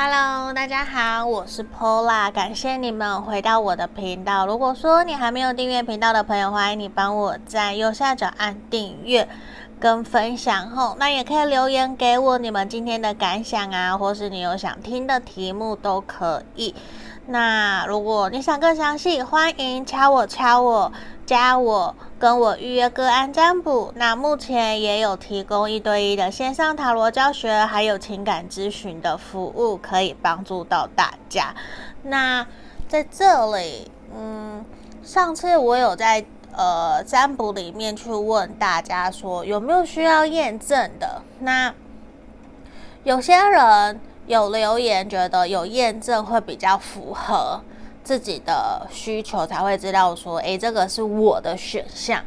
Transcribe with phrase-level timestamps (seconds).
[0.00, 4.46] Hello，大家好，我是 Pola，感谢你们回到我的频道。
[4.46, 9.28] 如果说你还没有订阅频道的朋友，欢迎你帮我在右下角按订阅
[9.80, 16.72] 跟分享后，那也可以留言给我你们今天的感想啊，或是你有想听的题目都可以。
[17.30, 20.90] 那如果你想更详细，欢迎敲我敲我
[21.26, 23.92] 加我，跟我预约个案占卜。
[23.96, 31.54] 那目前也有提供一对一的线上塔罗教学，还有情感咨询的服务，可以帮助到大家。
[32.02, 32.46] 那
[32.88, 34.64] 在这里，嗯，
[35.02, 36.24] 上次我有在
[36.56, 41.20] 呃占卜里面去问大家说有没有需要验证的。
[41.40, 41.74] 那
[43.04, 44.00] 有些人。
[44.28, 47.58] 有留言觉得有验证会比较符合
[48.04, 52.22] 自己的需求，才会知道说，诶，这个是我的选项。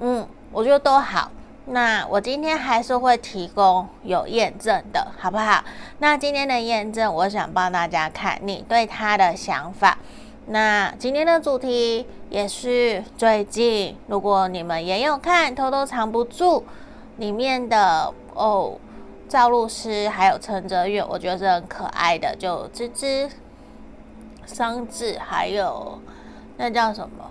[0.00, 1.30] 嗯，我觉得都好。
[1.66, 5.64] 那我今天还是会提供有验证的，好不好？
[6.00, 9.96] 那今天的验证，我想帮大家看你对他的想法。
[10.46, 16.64] 那今天的主题也是最近，如果你们也有看，偷偷藏不住
[17.18, 18.76] 里面的哦。
[19.28, 23.28] 赵露思还有陈哲远，我觉得是很可爱的，就芝芝、
[24.46, 26.00] 桑稚，还有
[26.56, 27.30] 那叫什么，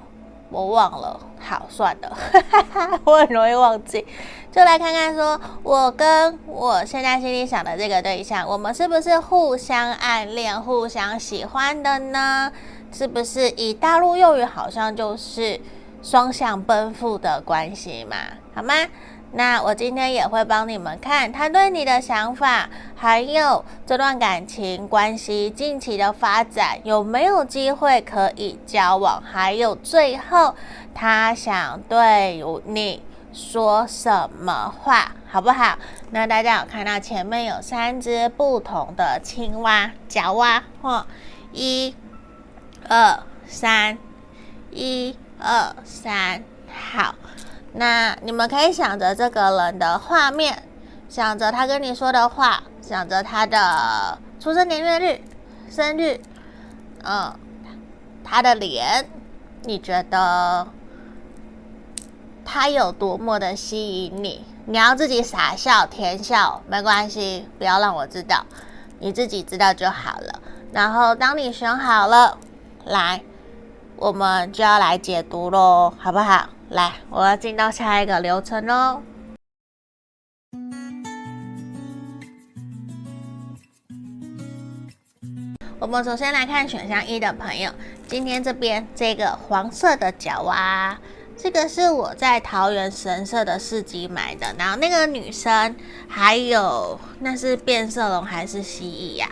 [0.50, 1.20] 我忘了。
[1.40, 2.18] 好，算了，
[3.06, 4.04] 我很容易忘记。
[4.52, 12.52] 就来看看，说我跟我现在心里想的这个对象，我们是不是互相暗恋、互相喜欢的呢？
[12.92, 15.60] 是不是以大陆用语，好像就是
[16.02, 18.16] 双向奔赴的关系嘛？
[18.56, 18.74] 好吗？
[19.38, 30.56] 那我今天也会帮你们看他对你的想法，还有这段感情关系近期的发展有没有机会可以交往，还有最后
[30.94, 35.78] 他想对你说什么话，好不好？
[36.12, 41.04] 那大家有看到前面有三只不同的青蛙、角蛙，嚯
[41.52, 41.94] 一、
[42.88, 43.98] 二、三，
[44.72, 46.42] 一、二、三，
[46.72, 47.16] 好。
[47.78, 50.64] 那你们可以想着这个人的画面，
[51.10, 55.22] 想着他跟你说的话，想着他的出生年月日、
[55.70, 56.22] 生日，
[57.04, 57.38] 嗯，
[58.24, 59.10] 他的脸，
[59.64, 60.68] 你觉得
[62.46, 64.46] 他有多么的吸引你？
[64.68, 68.46] 你要自己傻笑、甜笑，没关系，不要让我知道，
[69.00, 70.42] 你自己知道就好了。
[70.72, 72.38] 然后当你选好了，
[72.86, 73.22] 来，
[73.98, 76.50] 我们就要来解读喽，好不好？
[76.70, 79.02] 来，我要进到下一个流程喽。
[85.80, 87.72] 我们首先来看选项一的朋友，
[88.06, 91.00] 今天这边这个黄色的角蛙，
[91.38, 94.54] 这个是我在桃园神社的市集买的。
[94.60, 95.74] 然后那个女生，
[96.10, 99.30] 还有那是变色龙还是蜥蜴呀？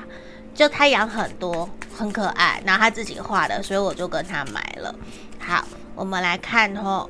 [0.54, 2.62] 就他养很多，很可爱。
[2.66, 4.94] 然后他自己画的，所以我就跟他买了。
[5.40, 5.66] 好，
[5.96, 7.10] 我们来看哦。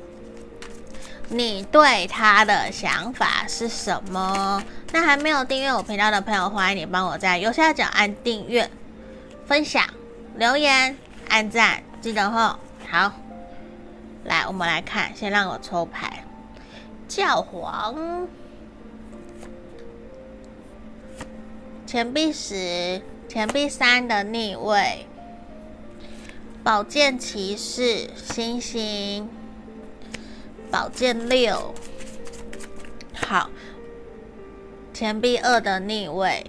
[1.30, 4.62] 你对他的想法是什么？
[4.92, 8.70] 那还没有订阅我频道的朋友，欢迎你帮我在右下角按订阅、
[9.46, 9.82] 分享、
[10.36, 10.96] 留言、
[11.30, 12.58] 按赞，记得吼。
[12.90, 13.12] 好，
[14.24, 16.24] 来，我们来看，先让我抽牌。
[17.08, 18.28] 教皇、
[21.86, 23.00] 钱币十、
[23.34, 25.08] 钱币三的逆位、
[26.62, 29.28] 宝剑骑士、星星。
[30.70, 31.74] 宝剑六，
[33.12, 33.50] 好，
[34.92, 36.48] 钱币二的逆位，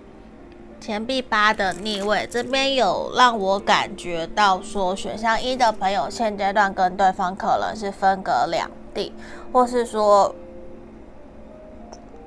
[0.79, 9.11] 钱币八的逆位，这边有让我感觉到说，选项一的朋友现阶段跟对方可能是分隔两地，
[9.51, 10.35] 或是说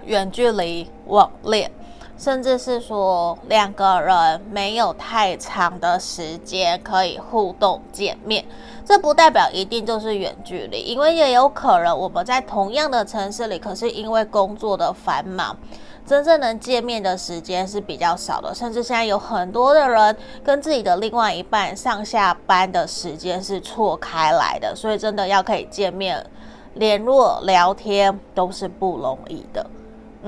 [0.04, 1.70] 远距离网恋。
[2.18, 8.44] 甚至是说两个人没有太长的时间可以互动见面，
[8.84, 15.56] 这不代表一定就是远距离，因为也有可能我们在同样的城市里，可是因为工作的繁忙，
[16.04, 18.52] 真正能见面的时间是比较少的。
[18.52, 26.26] 甚至现在有很多的人跟自己的另外一半上下班的时间是错开来的，所以真的要可以见面、
[26.74, 29.64] 联络、聊天都是不容易的。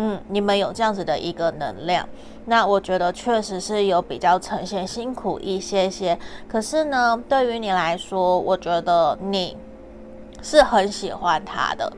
[0.02, 2.08] 嗯，你们有这样子的一个能量，
[2.47, 6.19] 那我觉得确实是有比较呈现辛苦一些些。
[6.49, 9.55] 可是呢，对于你来说，我觉得你
[10.41, 11.93] 是很喜欢他的，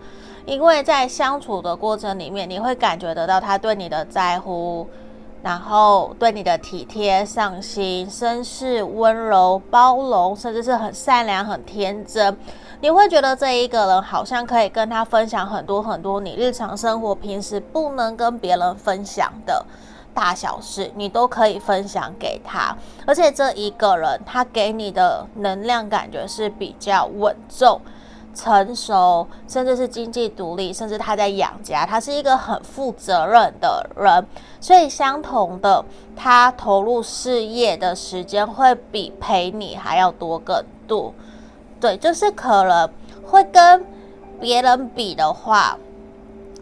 [0.47, 4.89] 因为在相处的过程里面，你会感觉得到他对你的在乎，
[5.45, 12.37] 然后对你的体贴、上心、绅士、温柔、包容，甚至是很善良、很天真。
[12.83, 19.65] 你会觉得这一个人好像可以跟他分享很多很多你日常生活平时不能跟别人分享的
[20.13, 22.77] 大小事，你都可以分享给他。
[23.07, 27.81] 而且这一个人，他给你的能量感觉是比较稳重。
[28.35, 34.27] 成熟，甚至是经济独立，甚至他在养家，他是一个很负责任的人，
[34.59, 35.85] 所以相同的，
[36.17, 41.15] 他投入事业的时间会比陪你还要多更多。
[41.83, 42.89] 对，就是可能
[43.23, 43.85] 会跟
[44.41, 45.77] 别人比的话，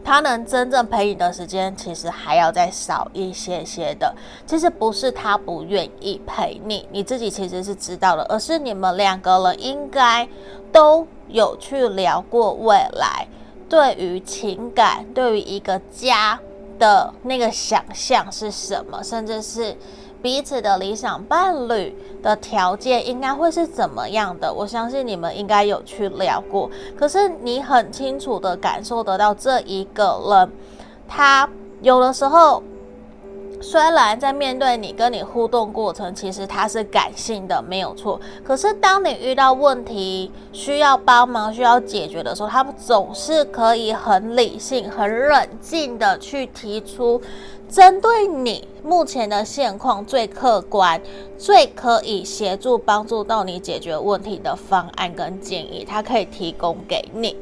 [0.02, 4.12] 他能真正陪你的时间其实还要再少一些些的。
[4.46, 10.26] 其实不是他不愿意陪你，你自己其实是知道的，而是你们两个人应该
[10.72, 11.06] 都。
[11.32, 13.24] 有去聊过未来，
[13.68, 16.36] 对于情感，对于一个家
[16.76, 19.76] 的那个想象是什么，甚至是
[20.22, 24.52] 彼此的理想伴侣的条件应该会是怎么样的？
[24.52, 26.70] 我相信你们应该有去聊过。
[26.96, 30.50] 可是你很清楚的感受得到，这一个人，
[31.08, 31.48] 他
[31.82, 32.62] 有的时候。
[33.62, 38.18] 虽然在面对你跟你互动过程，其实他是感性的，没有错。
[38.42, 47.20] 可是当你遇到问题需要帮忙、需要解决的时候，他们总是可以很理性、很冷静的去提出
[47.68, 51.00] 针对你目前的现况最客观、
[51.36, 57.36] 最可以协助帮助到你解决问题的方案跟建议，他可以提供给你。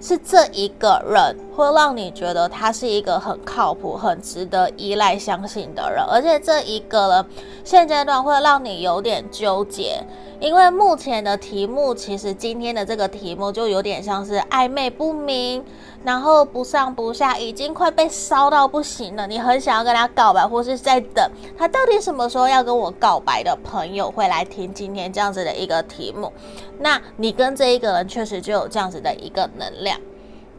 [0.00, 7.26] 是这一个人会让你觉得他是一个很靠谱、很值得依赖、相信的人，而且这一个人
[7.64, 10.02] 现阶段会让你有点纠结。
[10.40, 15.64] 因为目前的题目，其实今天的这个题目就有点像是暧昧不明，
[16.04, 19.26] 然后不上不下，已经快被烧到不行了。
[19.26, 26.32] 你很想要跟他告白，或是在等他到底什么时候要跟我告白的朋友会来听今天这样子的一个题目。
[26.78, 30.00] 那你跟这一个人确实就有这样子的一个能量，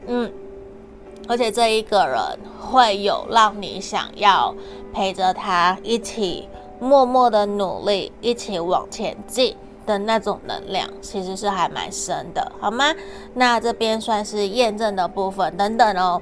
[0.08, 0.30] 嗯，
[1.26, 2.20] 而且这一个人
[2.60, 4.54] 会有让你想要
[4.94, 6.50] 陪着他一起
[6.82, 9.56] 默默的努力，一起往前进。
[9.90, 12.94] 的那种能量其实是还蛮深的，好吗？
[13.34, 16.22] 那这边算是验证的部分，等等哦。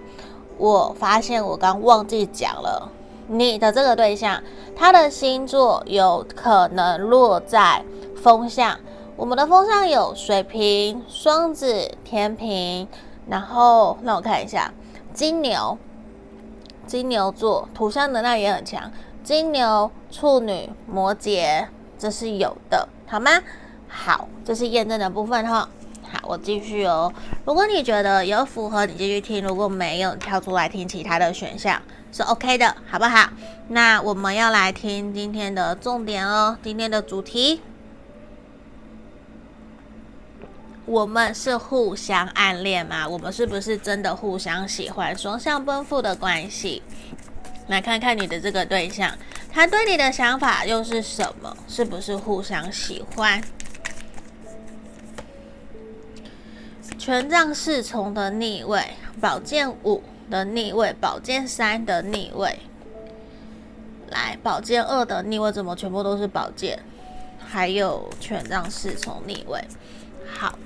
[0.57, 2.89] 我发现我刚忘记讲了，
[3.27, 4.41] 你的这个对象，
[4.73, 7.83] 他的星座有可能落在
[8.15, 8.79] 风象。
[9.17, 12.87] 我们的风象有水瓶、双子、天平，
[13.27, 14.73] 然后让我看一下，
[15.13, 15.77] 金牛、
[16.85, 18.89] 金牛座土象能量也很强，
[19.25, 21.67] 金牛、处女、摩羯，
[21.99, 22.87] 这是有的。
[23.09, 23.31] 好吗？
[23.87, 25.69] 好，这是验证的部分哈。
[26.11, 27.11] 好，我继续哦。
[27.45, 31.81] 如果你觉得有符合，你继续听；如果没有，跳出来听其他的选项
[32.11, 33.29] 是 OK 的，好不好？
[33.69, 36.57] 那我们要来听今天的重点哦。
[36.61, 37.61] 今天的主题，
[40.85, 43.07] 我们是互相暗恋吗？
[43.07, 45.17] 我们是不是真的互相喜欢？
[45.17, 46.83] 双向奔赴的关系？
[47.67, 49.11] 来看看你的这个对象，
[49.57, 51.57] 他对你的想法又是什么？
[51.67, 53.41] 是不是互相喜欢？
[56.99, 58.89] 权杖侍从的逆位，
[59.19, 62.59] 宝剑五的逆位，宝剑三的逆位。
[64.09, 66.77] 来，宝剑二的逆位怎么全部都是宝剑？
[67.39, 69.59] 还有权杖侍从逆位。
[70.31, 70.59] 好，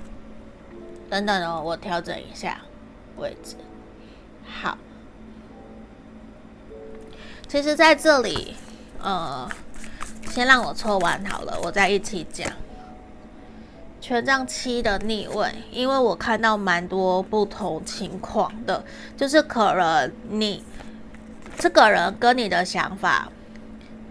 [1.08, 2.60] 等等哦，我调整一下
[3.16, 3.56] 位置。
[4.44, 4.76] 好。
[7.48, 8.54] 其实在这里，
[9.02, 9.48] 呃，
[10.30, 12.48] 先让我抽完好了，我再一起讲。
[14.00, 18.84] 权杖七的逆位，因为我看到蛮多不同情况的，
[19.16, 20.64] 就是可能你
[21.56, 23.28] 这个人跟你的想法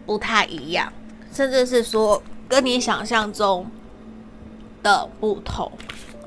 [0.06, 0.92] 不太一样，
[1.34, 3.66] 甚至是说跟你想象中
[4.84, 5.72] 的不同。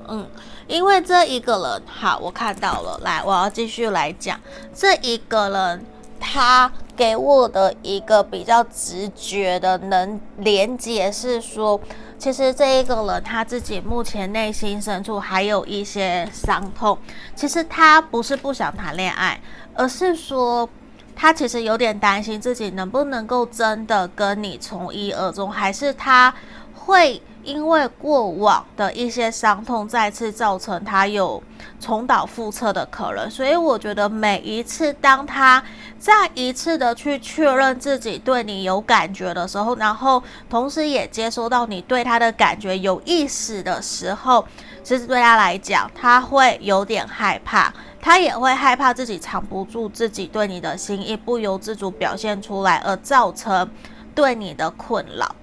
[0.09, 0.29] 嗯，
[0.67, 4.39] 因为这一个人，好，我看到了，来，我要继续来讲
[4.75, 5.87] 这一个人。
[6.21, 11.81] 他给我的一个比较直觉的能连接是说，
[12.19, 16.99] 其实这一个人他自己目前内心深处还有一些伤痛。
[17.35, 19.41] 其实他不是不想谈恋爱，
[19.75, 20.69] 而是说
[21.15, 26.35] 他其实有点担心自己能不能够真的跟你从一而终，还是他
[26.75, 27.21] 会。
[27.45, 31.43] 因为过往的一些伤痛再次造成他有
[31.79, 35.63] 重蹈覆辙的可能，所以我觉得每一次当他
[35.99, 44.47] 再一次的去确认自己对你有感觉的时候，然后同时也接收到你对他的感觉有意识的时候，
[44.83, 53.71] 其实对他来讲，他会有点害怕，他也会害怕自己藏不住自己对你的心意，不由自主表现出来，而造成
[54.15, 55.35] 对你的困扰，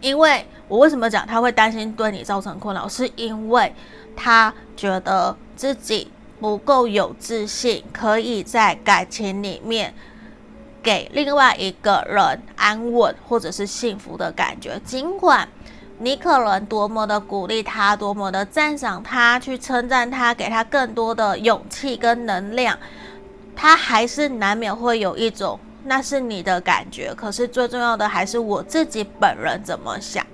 [0.00, 0.46] 因为。
[0.68, 2.88] 我为什么讲他会担心对你造成困扰？
[2.88, 3.72] 是因为
[4.16, 9.94] 他觉得自己不够有自信，可以在感情里面
[10.82, 14.80] 给另外一个人安稳或者是幸福的感觉。
[14.84, 15.48] 尽管
[15.98, 22.78] 你可能多么的鼓励他，多么的赞赏他，去称赞他，给他更多的勇气跟能量，
[23.54, 27.14] 他还是难免会有一种那是你的感觉。
[27.14, 30.26] 可是最重要的还是我自己本人怎么想。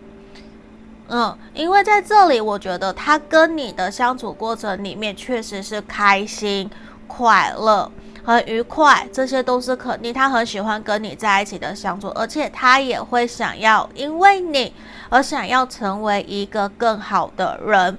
[1.14, 6.70] 嗯，因为在这里，我觉得他跟你的相处过程里面确实是开心、
[7.06, 7.92] 快乐、
[8.24, 10.10] 很愉快，这些都是肯定。
[10.10, 14.72] 他很喜欢跟你在一起的相处，而且他也会想要因为你
[15.10, 17.98] 而想要成为一个更好的人，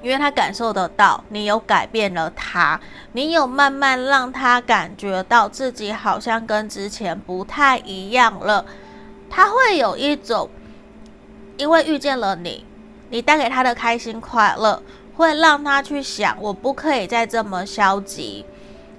[0.00, 2.80] 因为他感受得到你有改变了他，
[3.14, 8.64] 你有慢慢让他感觉到自己好像跟之前不太一样了，
[9.28, 10.48] 他会有一种。
[11.62, 12.66] 因为遇见了你，
[13.10, 14.82] 你带给他的开心快乐，
[15.14, 18.44] 会让他去想，我不可以再这么消极，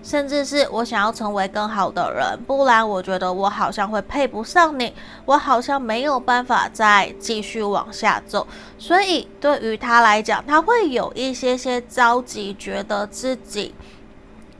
[0.02, 4.94] 甚至是我想要成为更好的人，不然我觉得我好像会配不上你，
[5.26, 8.48] 我好像没有办法再继续往下走。
[8.80, 13.76] 所以对于他来讲，他会有一些些着急，觉得自己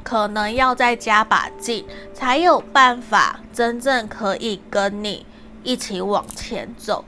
[0.04, 5.26] 可能要再加把劲，才有办法真正可以跟你
[5.64, 7.06] 一起往前走。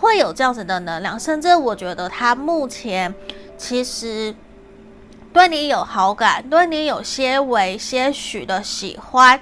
[0.00, 3.12] 会有这样子的能量，甚至我觉得他目前
[3.56, 4.32] 其实
[5.32, 9.40] 对你有好感，对你有些微些许的喜欢，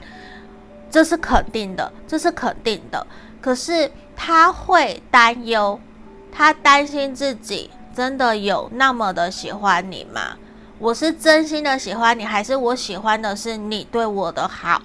[0.91, 3.07] 这是肯定的，这是肯定的。
[3.43, 5.79] 可是他会担忧，
[6.33, 10.39] 他担心自己真的有那么的喜欢你吗？
[10.79, 14.81] 我是真心的喜欢你，还是我喜欢的是你对我的好？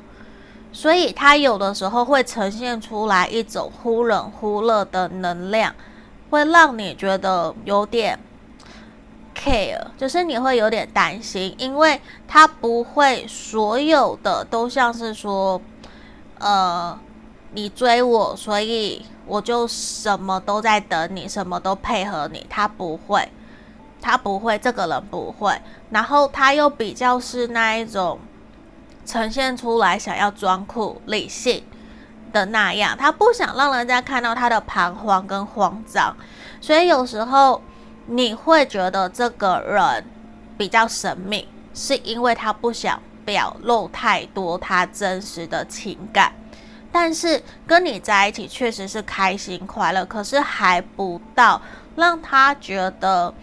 [0.74, 5.76] 所以他有的时候会呈现出来一种忽冷忽热的能量，
[6.30, 8.18] 会让你觉得有点
[9.36, 15.62] care，就是你会有点担心，因为他不会所有的都像是说，
[16.40, 16.98] 呃，
[17.52, 23.28] 你追我，所以我就什么都在等你，什么都配合你，他不会，
[24.02, 25.54] 他不会，这个人不会，
[25.90, 28.18] 然后他又比较是那一种。
[29.06, 31.64] 呈现出来想要装酷理性
[32.32, 36.16] 的那样，他不想让人家看到他的彷徨跟慌张，
[36.62, 37.62] 所以有时候
[38.06, 40.06] 你会觉得这个人
[40.58, 46.34] 比较神秘，是因为他不想表露太多他真实的情感。
[46.94, 51.62] 但是跟你在一起确实是开心快乐，可是还不到
[51.96, 53.34] 让他觉得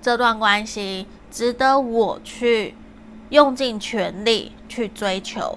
[0.00, 2.74] 这段关系值得我去
[3.30, 4.52] 用尽全力。
[4.66, 5.56] 去追求，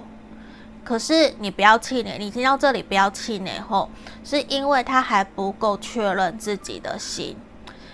[0.84, 2.18] 可是你不要气馁。
[2.20, 3.90] 你听到这里不要气馁吼，
[4.22, 7.36] 是因为他还不够确认自己的心。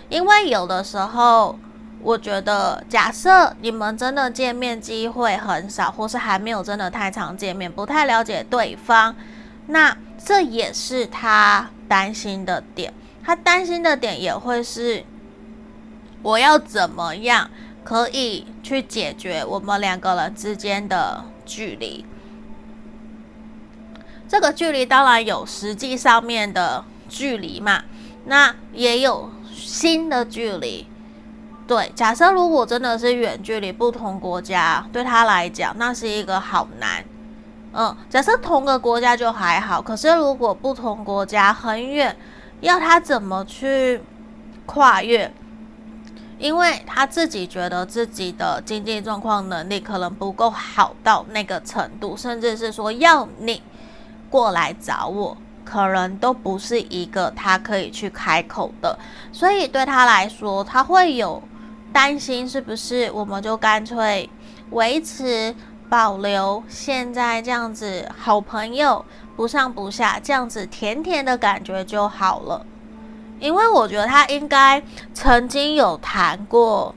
[0.07, 1.57] 因为有的时候，
[2.03, 9.15] 我觉得假设你们真的见面机会很少，或是还没有真的太常见面，不太了解对方，
[9.65, 12.93] 那这也是他担心的点。
[13.23, 15.03] 他担心的点也会是
[16.21, 17.49] 我要怎么样。
[17.85, 22.03] 可以去解决我们两个人之间的距离。
[24.27, 27.83] 这个距离当然有实际上面的距离嘛，
[28.25, 30.87] 那也有心的距离。
[31.67, 37.05] 对，假设如果真的是远距离，不同国家，对他来讲，那是一个好难。
[37.71, 42.17] 嗯，假设同个国家就还好，可是如果不同国家很远，
[42.61, 44.01] 要他怎么去
[44.65, 45.31] 跨越？
[46.45, 53.63] 因为他自己觉得自己的经济状况能力可能不够好到那个程度，甚至是说要你
[54.29, 58.95] 过来找我，可能都不是一个他可以去开口的。
[59.31, 61.41] 所以对他来说，他会有
[61.91, 64.29] 担心，是不是我们就干脆
[64.69, 65.55] 维持
[65.89, 69.03] 保留现在这样子好朋友
[69.35, 72.63] 不上不下这样子甜甜的感觉就好了。
[73.39, 74.81] 因为我觉得他应该
[75.13, 76.93] 曾经有谈过，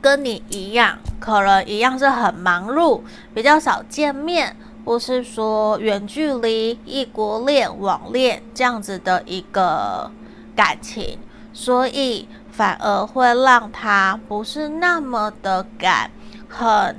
[0.00, 3.00] 跟你一样，可能一样是很忙碌，
[3.34, 10.10] 比较少见面，或是说远距离、异国恋、网恋这样子的一个
[10.54, 11.18] 感情，
[11.52, 16.10] 所以反而会让他不是那么的敢，
[16.48, 16.96] 很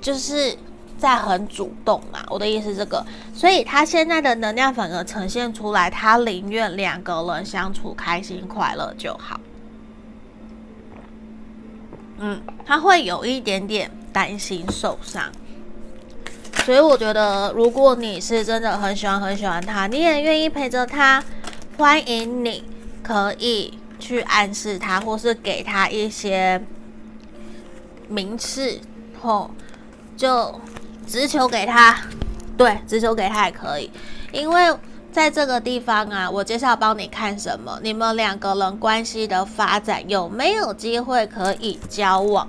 [0.00, 0.56] 就是。
[0.98, 3.04] 在很主动嘛，我的意思是这个，
[3.36, 9.38] 所以他现在的能量反而呈现出来，他宁愿两个人相处开心快乐就好。
[12.16, 15.30] 嗯，他会有一点点担心受伤，
[16.64, 21.22] 所以我觉得，如果你是真的很喜欢很喜欢他，你也愿意陪着他，
[21.76, 22.64] 欢迎你
[23.02, 26.64] 可以去暗示他，或是给他一些
[28.08, 28.80] 名次，
[29.20, 29.50] 后
[30.16, 30.58] 就。
[31.08, 31.96] 直球给他，
[32.56, 33.90] 对，直球给他也可以，
[34.32, 34.74] 因为
[35.12, 37.78] 在这个地方啊，我接下来帮你看什么？
[37.82, 42.48] 你们两个人关系的发展有没有机会可以交往？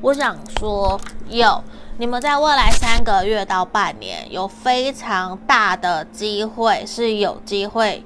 [0.00, 1.62] 我想说有，
[1.96, 8.04] 你们在未来三个月到半年有非常大的机会是有机会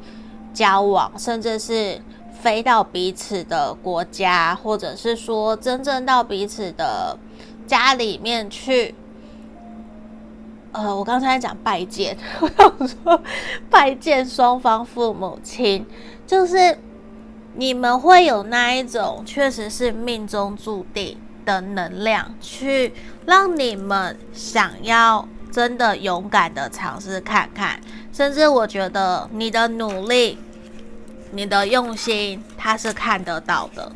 [0.55, 2.01] 交往，甚至是
[2.41, 7.19] 飞到彼此的国家，或者是说真正到彼此的
[7.67, 8.95] 家里面去。
[10.73, 13.23] 呃，我刚才讲拜见，我想说
[13.71, 15.87] 拜见双方父母亲，
[16.27, 16.79] 就是
[17.55, 21.17] 你们会有那一种确实是命中注定。
[21.45, 22.93] 的能量去
[23.27, 27.81] 让你们想要真的勇敢的尝试看看，
[28.13, 30.39] 甚至我觉得你的努力、
[31.33, 33.91] 你的用心，他是看得到的。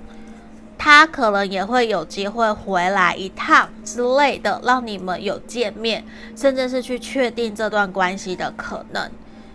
[0.86, 6.04] 他可能也会有机会回来一趟之类的，让你们有见面，
[6.36, 9.10] 甚至是去确定这段关系的可能。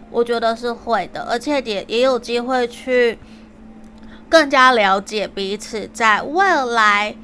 [0.09, 3.17] 我觉得是会的，而且也也有机会去
[4.27, 7.15] 更加了解彼此，在未来。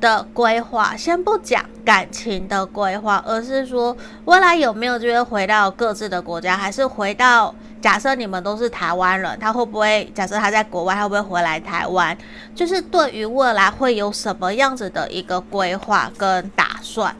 [0.00, 3.96] 的规划，先不讲感情的规划，而是说
[4.26, 7.54] 未来有没有机会回到各自的国家，还是回到
[7.84, 12.16] 假设你们都是台湾人，他会不会假设他在国外，他会不会回来台湾？
[12.54, 17.14] 就是对于未来会有什么样子的一个规划跟打算？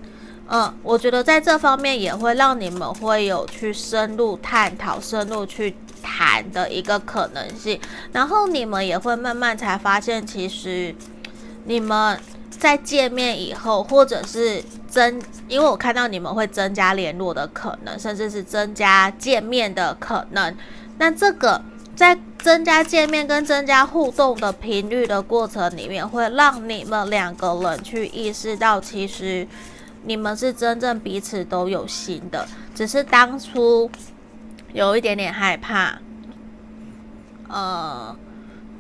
[0.49, 7.79] 嗯，我觉得在这方面也会让你们会有去深入探讨、深入去谈的一个可能性，
[8.13, 10.95] 然后你们也会慢慢才发现，其实
[11.65, 12.19] 你们。
[12.59, 20.55] 在见面以后，或者是增，因为我看到你们会增加联络的可能，甚至是增加见面的可能。
[20.99, 21.61] 那这个
[21.95, 29.47] 在增加见面跟增加互动的频率的过程里面，会让你们两个人去意识到，其实
[30.05, 33.91] 你们是真正彼此都有心的，只是当初
[34.73, 35.99] 有一点点害怕，
[37.49, 38.17] 呃，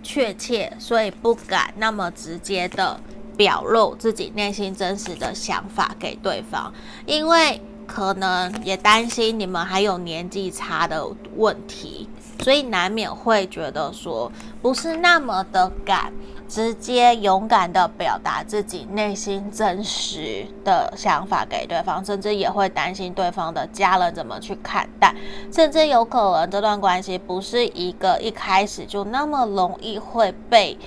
[0.03, 2.99] 确切，所以不敢那么直接的。
[3.37, 6.73] 表露自己内心真实的想法给对方，
[7.07, 12.09] 因为可能也担心你们还有年纪差的问题，
[12.43, 14.31] 所以难免会觉得说
[14.63, 16.13] 不是那么的敢
[16.49, 25.15] 直接勇敢的表达自己内心真实的想法给对方，甚至也会担心对方的家人怎么去看待，
[25.53, 30.79] 甚至有可能这段关系不是一个一开始就那么容易会被。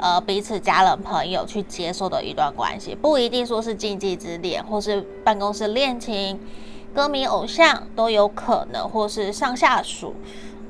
[0.00, 6.40] 呃，彼此家人朋友去接受的一段关系，不一定说是禁忌之恋，或是办公室恋情、
[6.94, 10.14] 歌迷偶像都有可能，或是上下属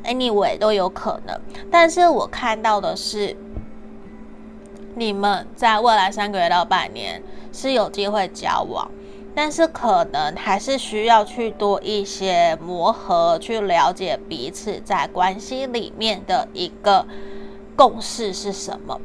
[0.05, 1.41] ，anyway 都有可能。
[1.71, 3.37] 但是我看到的是，
[4.97, 8.91] 你们在未来三个月到半年是有机会交往，
[9.33, 17.07] 但是可能还是需要去多一些磨合，去了解彼此在关系里面的一个
[17.77, 19.01] 共识是什么。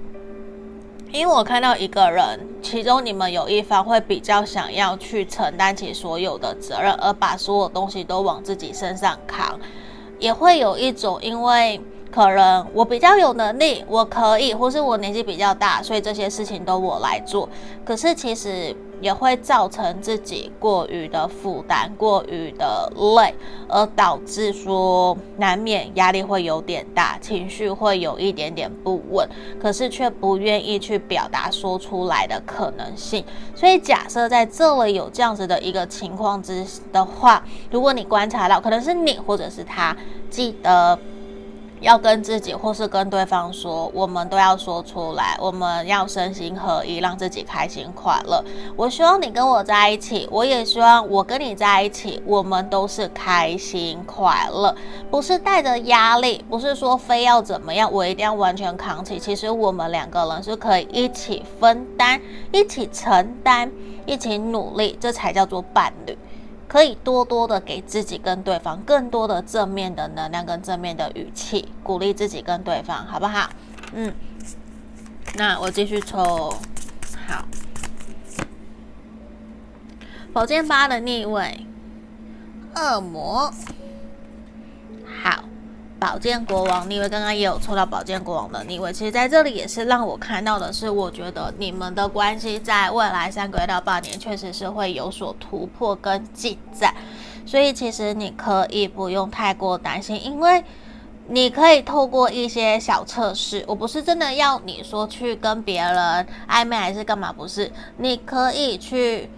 [1.16, 9.58] 因为我看到一个人，其中你们有一方会比较想要去承担起所有的责任，而把所有东西都往自己身上扛，
[10.20, 11.80] 也会有一种因为
[12.12, 17.50] 可能我比较有能力，我可以，或是我年纪比较大，所以这些事情都我来做。
[17.84, 18.76] 可是其实。
[19.02, 23.36] 也会造成自己过于的负担，过于的累，
[23.68, 29.30] 而导致说难免压力会有点大，情绪会有一点点不稳，
[29.62, 33.24] 可是却不愿意去表达说出来的可能性。
[33.54, 39.96] 所以假设在这里有这样子的一个情况之的话，如果你观察到，可能是你或者是他，
[40.30, 40.98] 记得。
[41.82, 48.44] 要跟自己或是跟对方说，我们都要说出来，我们要身心合一，让自己开心快乐。
[48.76, 54.76] 我希望你跟我在一起，我也希望我跟你在一起，我们都是开心快乐，
[55.12, 59.20] 不是带着压力，不是说非要怎么样，我一定要完全扛起。
[59.20, 62.20] 其实我们两个人是可以一起分担、
[62.52, 63.72] 一起承担、
[64.06, 66.18] 一起努力，这才叫做伴侣。
[66.68, 73.50] 可以多多的给自己跟对方更多的正面的能量跟正面的语气，鼓励自己跟对方，好不好？
[73.94, 74.14] 嗯，
[75.36, 76.50] 那我继续抽，
[77.28, 77.46] 好，
[80.34, 81.66] 宝剑八的逆位，
[82.76, 83.54] 恶魔，
[86.00, 88.92] 宝剑国王逆位，刚刚也有抽到宝剑国王的逆位。
[88.92, 96.94] 其实在这里也是让我看到的是，我觉得你们的关系在未来三个月到半年确实是会有所突破跟进展。
[97.46, 100.64] 所以其实你可以不用太过担心，因为
[101.28, 103.64] 你可以透过一些小测试。
[103.68, 107.72] 我不是真的要你说去跟别人暧昧还是干嘛，不是？
[107.98, 109.30] 你可以去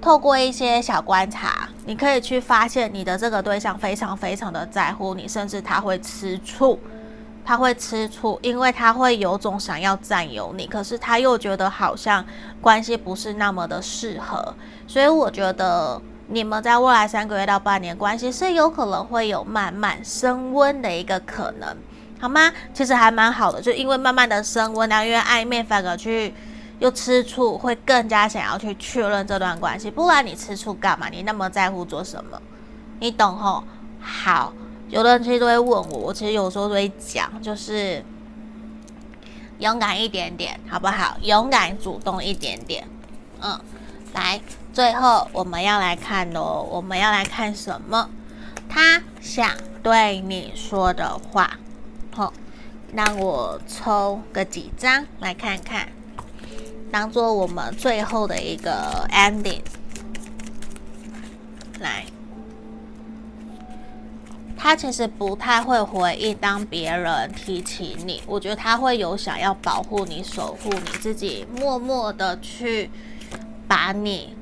[0.00, 6.78] 透过一些小观察，你可以去发现你的这个对象非常非常的在乎你，甚至他会吃醋，
[7.44, 12.24] 他会吃醋，因为他会有种想要占有你，可是他又觉得好像
[12.60, 14.54] 关系不是那么的适合，
[14.86, 21.76] 所以我觉得你们在未来三个月到半年关系是有可能会有慢慢升温的一个可能。
[22.18, 22.52] 好吗？
[22.74, 26.34] 其实还蛮好的，就因为慢慢的升温，然后因为暧昧反而去
[26.80, 29.90] 又吃醋，会更加想要去确认这段关系。
[29.90, 31.08] 不然你吃醋干嘛？
[31.08, 32.40] 你那么在乎做什么？
[32.98, 33.62] 你懂吼？
[34.00, 34.52] 好，
[34.88, 38.04] 有的人其实都会问我，我其实有时候都会讲，就是
[39.58, 41.16] 勇敢一点点，好不好？
[41.20, 42.88] 勇敢主动一点点。
[43.42, 43.60] 嗯，
[44.14, 44.40] 来，
[44.72, 48.08] 最后我们要来看哦，我们要来看什么？
[48.68, 49.50] 他想
[49.82, 51.58] 对你说的话。
[52.12, 52.32] 好，
[52.94, 55.88] 让我抽个几张来看看，
[56.90, 59.62] 当做我们最后的一个 ending。
[61.80, 62.04] 来，
[64.56, 72.90] 他其实不太会回应，当别人提起你，我觉得他会有想要保护你、守护你自己，默默的去
[73.66, 74.36] 把你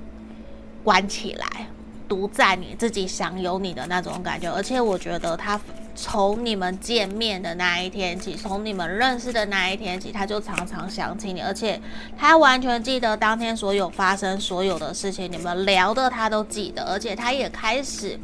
[0.83, 1.69] 关起来，
[2.09, 4.51] 独占你自己，享有你的那种感觉。
[4.51, 5.61] 而且我觉得他。
[6.01, 11.81] 从你们见面的那一天起，从你们认识的那一天起，他就常常想起你，而且
[12.17, 18.17] 他完全记得当天所有发生所有的事情，你们聊的他都记得，而且他也开始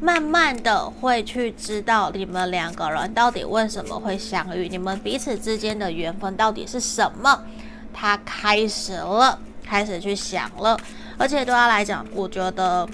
[0.00, 7.44] 慢慢的会去知道你们两个人到底为什么会相遇，你们彼此之间的缘分到底是什么，
[7.94, 10.76] 他开始了，开始去想了，
[11.16, 12.88] 而且对他来讲，我觉得。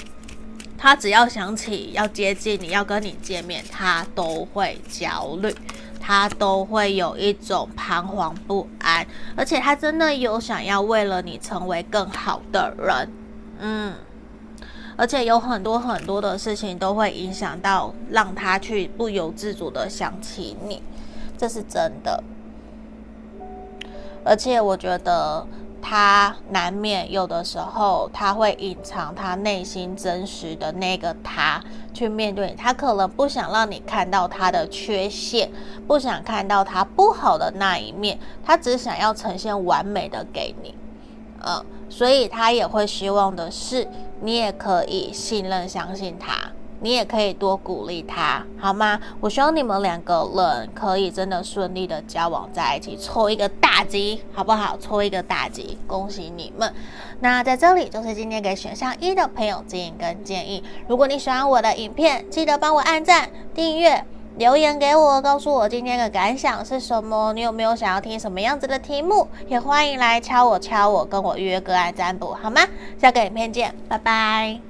[0.78, 5.52] 他只要想起要接近你，要跟你见面，他都会焦虑，
[6.00, 9.04] 他都会有一种彷徨不安，
[9.36, 13.10] 而且他真的有想要为了你成为更好的人，
[13.58, 13.94] 嗯，
[14.96, 20.80] 而且有很多很多的事情都会影响到，让他去不由自主的想起你，
[21.36, 22.22] 这是真的，
[24.24, 25.44] 而且我觉得。
[25.80, 31.62] 他难免有的时候，他会隐藏他内心真实的那个他
[31.94, 32.54] 去面对你。
[32.56, 35.50] 他可能不想让你看到他的缺陷，
[35.86, 40.74] 不想看到他不好的那一面，他只想要呈现完美的给你。
[41.46, 43.88] 嗯，所以他也会希望的是，
[44.20, 46.50] 你也可以信任、相信他。
[46.80, 49.00] 你也可以多鼓励他，好吗？
[49.20, 54.76] 我希望你们两个人可以真的顺利的交往在一起，抽一个大吉，好不好？
[54.78, 56.72] 抽一个大吉，恭喜你们！
[57.20, 60.62] 那在这里就是今天给选项一的朋友指引跟建议。
[60.86, 64.04] 如果你喜欢我的影片，记得帮我按赞、订阅、
[64.36, 67.32] 留言给我，告诉我今天的感想是什么。
[67.32, 69.26] 你有没有想要听什么样子的题目？
[69.48, 72.60] 也欢迎来敲我敲我，跟我预约个案占卜，好吗？
[73.00, 74.67] 下个影片见，拜拜。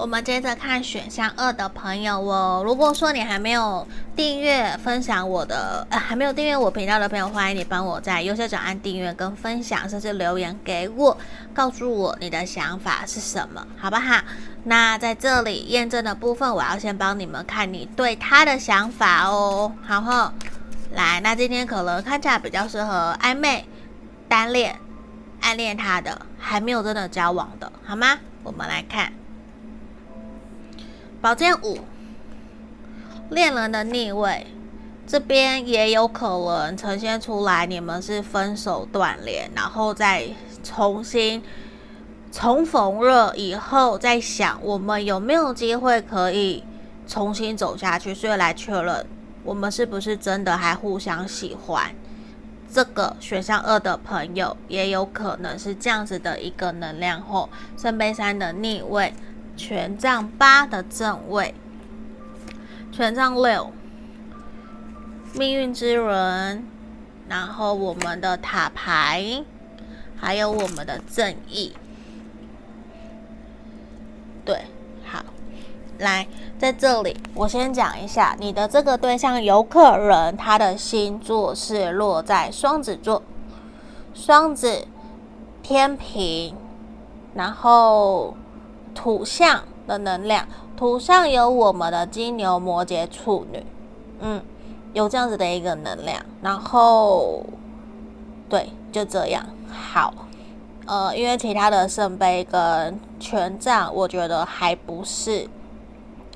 [0.00, 2.62] 我们接着看选项二的朋友哦。
[2.64, 3.86] 如果说你还没有
[4.16, 11.14] 订阅、分享我的，呃，还没有订阅我频道的朋友，欢迎你帮我在右下角按订阅跟分享，甚至留言给我，
[11.52, 14.22] 告诉我你的想法是什么，好不好？
[14.64, 19.70] 那在这里验证的部分，我要先帮你们看你对他的想法哦。
[19.86, 20.32] 好后，
[20.92, 23.66] 来，那今天可能看起来比较适合暧昧、
[24.26, 24.80] 单恋、
[25.42, 28.18] 暗恋他的，还没有真的交往的，好吗？
[28.42, 29.12] 我们来看。
[31.22, 31.80] 宝剑五，
[33.28, 34.46] 恋人的逆位，
[35.06, 40.24] 这边也有可能呈现出来，你们是分手断联，然后再
[40.62, 41.42] 重新
[42.32, 46.64] 重逢了以后，再想我们有没有机会可以
[47.06, 49.06] 重新走下去，所以来确认
[49.44, 51.94] 我们是不是真的还互相喜欢。
[52.72, 59.12] 这个选项二的朋友也有可能是这样子的一个能量后，圣杯三的逆位。
[59.60, 61.54] 权杖八的正位，
[62.90, 63.70] 权杖六，
[65.34, 66.64] 命运之轮，
[67.28, 69.44] 然后我们的塔牌，
[70.16, 71.74] 还有我们的正义。
[74.46, 74.64] 对，
[75.04, 75.22] 好，
[75.98, 76.26] 来，
[76.58, 83.22] 在这里我先讲一下，你的这个对象有可能他的星座是落在双子座、
[84.14, 84.86] 双子、
[85.62, 86.56] 天平，
[87.34, 88.34] 然后。
[88.94, 93.64] 土象的能量，土象有我们的金牛、摩羯、处女，
[94.20, 94.42] 嗯，
[94.92, 96.24] 有这样子的一个能量。
[96.42, 97.44] 然后，
[98.48, 99.44] 对，就这样。
[99.68, 100.12] 好，
[100.86, 105.48] 呃，因为其他的圣杯跟权杖，我觉得还不是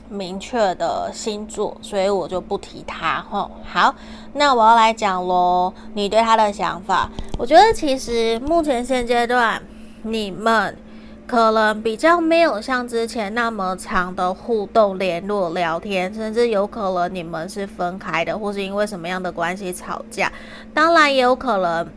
[0.08, 3.50] 明确的星座，所以我就不提他吼。
[3.64, 3.94] 好，
[4.34, 7.10] 那我要来讲喽，你对他的想法。
[7.38, 9.60] 我觉得其实目前现阶段，
[10.02, 10.76] 你们
[11.26, 20.30] 可能比较没有像之前那么长的互动、联络、聊天，甚至有可能你们是分开的，或是因为什么样的关系吵架。
[20.72, 21.88] 当然也有可能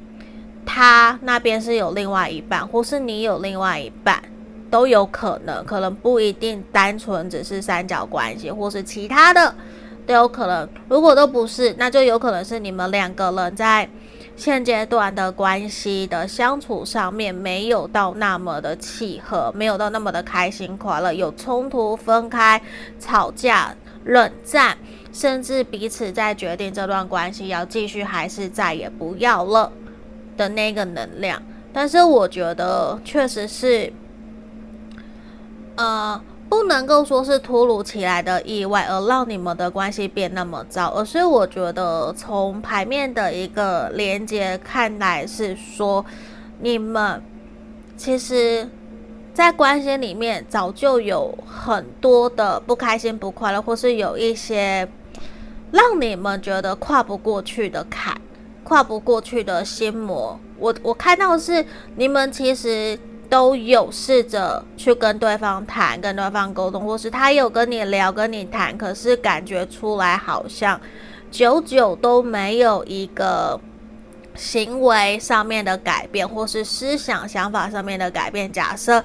[0.66, 4.22] 他那边是有另外一半，或是你有另外一半。
[4.70, 9.56] 都有可能，可能不一定单纯只是三角关系，或是其他的
[10.06, 10.68] 都有可能。
[10.90, 13.88] 如果都不是，那就有可能是你们两个人在
[14.38, 22.62] 现阶段的关系的相处上面没有到那么的契合，没有到那么的开心快乐，有冲突、分开、
[23.00, 24.78] 吵架、冷战，
[25.12, 29.72] 甚至彼此在决定这段关系要继续还是再也不要了
[30.38, 31.42] 的那个能量。
[31.74, 33.92] 但是我觉得确实是。
[35.80, 46.06] 呃，不能够说是突如其来的意外而让你们的关系变那么糟，而是我觉得从牌面的一个连接看来是说，
[46.62, 47.22] 你们
[47.98, 48.70] 其实，
[49.34, 54.88] 在关系里面早就有很多的不开心、不快乐，或是有一些
[55.72, 58.20] 让你们觉得跨不过去的坎、
[58.64, 60.40] 跨不过去的心魔。
[60.58, 61.66] 我我看到是
[61.98, 62.98] 你们其实。
[63.30, 70.80] 都有试着去跟对方谈，跟对方沟通，或是他有跟你聊，跟你谈，可是感觉出来好像
[71.30, 73.60] 久久都没有一个
[74.36, 78.52] 行为上面的改变，或是思想想法上面的改变。
[78.52, 79.04] 假设，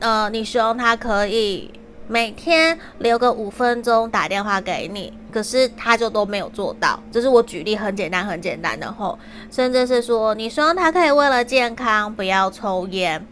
[0.00, 1.70] 呃，你希望他可以
[2.08, 7.00] 每天留个五分钟打电话给你，可是他就都没有做到。
[7.12, 9.16] 这是我举例很简单很简单的吼，
[9.50, 13.24] 甚至是说你希望他可以为了健康不要抽烟。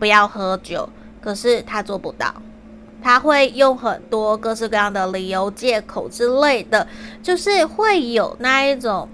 [0.00, 0.88] 不要喝酒，
[1.20, 2.34] 可是他做不到，
[3.02, 6.88] 他会用很多各式各样的理由、借口之类的，
[7.22, 9.06] 就是会有那一种，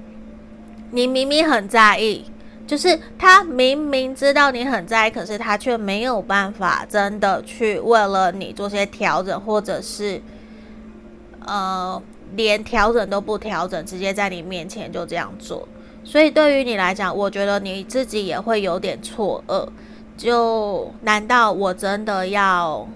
[0.92, 2.25] 你明明很在意，
[2.68, 10.22] 就是他明明知道你很在意，可是他却没有办法真的去为了你做些调整，或者是
[11.44, 12.01] 呃
[12.37, 15.66] 连调整都不调整，直接在你面前就这样做。
[16.05, 19.68] 所以对于你来讲，我觉得你自己也会有点错愕。
[20.16, 22.88] 就难道我真的要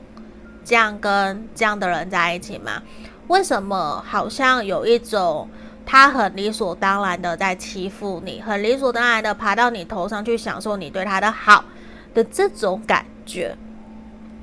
[0.64, 2.83] 这样跟这样的人在一起吗？
[3.28, 5.48] 为什么好像有一种
[5.85, 11.64] 他很理所当然的在欺负你，很理所当然的爬到你头上去享受你对他的好
[12.14, 13.54] 的这种感觉？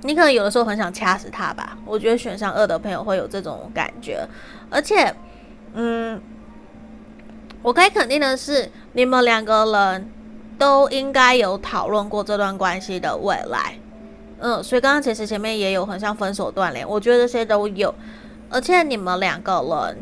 [0.03, 1.77] 你可能有的时候很想掐死他吧？
[1.83, 4.27] 我觉得选项二的朋友会有这种感觉，
[4.69, 5.13] 而且，
[5.73, 6.21] 嗯，
[7.63, 10.11] 我可以肯定的是，你们两个人。
[10.57, 13.75] 都应该有讨论过这段关系的未来，
[14.39, 17.93] 嗯，所以刚刚其实前面也有很像分手断联，我觉得这些都有，
[18.49, 19.97] 而且你们两个人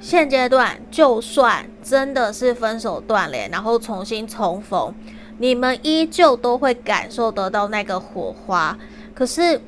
[0.00, 4.94] 现阶段就算真的是分手断联，然后重新重逢，
[5.38, 8.78] 你们依旧都会感受得到那个火花，
[9.14, 9.60] 可是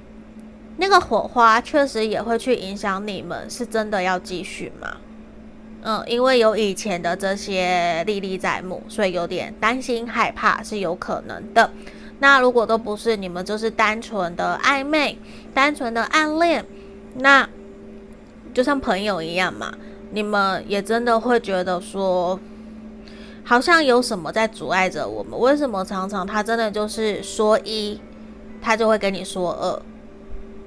[0.76, 4.96] 那个火花确实也会去影响你们，是真的要继续吗？
[5.85, 11.71] 嗯，因为有以前的这些历历在目，所以有点担心害怕是有可能的。
[12.21, 15.18] 那如果都不是，你们就是单纯的暧昧、
[15.53, 16.64] 单纯的暗恋，
[17.14, 17.49] 那
[18.55, 19.75] 就像朋友一样嘛。
[20.12, 22.38] 你们也真的会觉得说，
[23.42, 25.37] 好像有什么在阻碍着我们？
[25.37, 28.01] 为什么常常他真的就是说一，
[28.61, 29.83] 他就会跟你说二，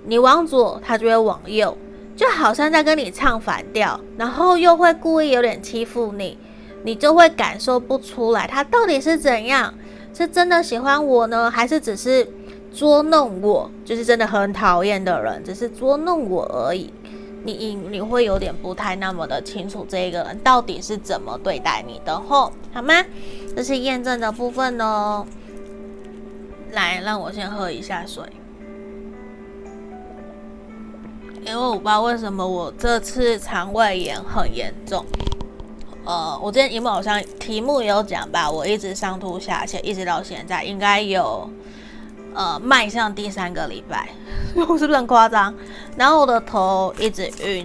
[0.03, 1.77] 你往左，他就会往右。
[2.15, 6.37] 就好像在跟你唱反调，然后又会故意有点欺负你，
[6.83, 9.73] 你就会感受不出来他到底是怎样，
[10.13, 12.27] 是真的喜欢我呢，还是只是
[12.73, 13.69] 捉弄我？
[13.83, 16.93] 就是真的很讨厌的人，只是捉弄我而已。
[17.43, 22.93] 你你你会有点不太那么的清楚这个人到底是怎么对待你的吼，好吗？
[23.55, 25.25] 这是验证的部分哦。
[26.71, 28.23] 来，让我先喝一下水。
[31.45, 35.05] 因为我不知道为什么我这次肠胃炎很严重，
[36.03, 41.47] 呃，我之前因为好像题目也有讲吧，我一直上吐下泻，一直到现在应该有
[42.33, 44.09] 呃迈向第三个礼拜，
[44.67, 45.53] 我是不是很夸张？
[45.95, 47.63] 然后我的头一直晕，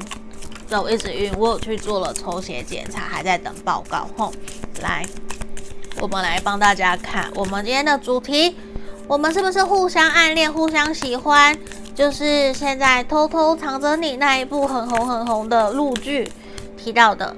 [0.68, 4.06] 手一直晕，我有去做了抽血检查，还在等报告。
[4.14, 4.30] 吼，
[4.82, 5.06] 来，
[6.02, 8.54] 我们来帮大家看我们今天的主题，
[9.08, 11.56] 我们是不是互相暗恋、互相喜欢？
[12.00, 16.32] 就是现在偷偷藏着你那一部很红很红的陆剧
[16.74, 17.36] 提到的，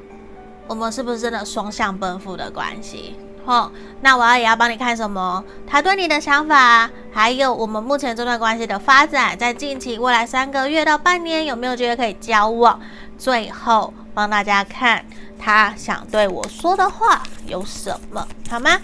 [0.69, 3.17] 我们是不是真的双向奔赴的关系？
[3.45, 3.73] 哦，
[4.03, 5.43] 那我要也要帮你看什么？
[5.67, 12.79] 他对你的想法，还有我们目前这段关系的发展，在近期未来三个月到半年有没有机会可以交往？
[13.19, 15.05] 最后帮大家看
[15.41, 18.79] 他想对我说的话有什么，好吗？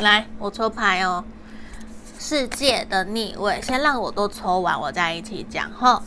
[0.00, 1.22] 来，我抽牌哦。
[2.24, 6.00] 世界的逆位，先让我都抽完，我再一起讲哈。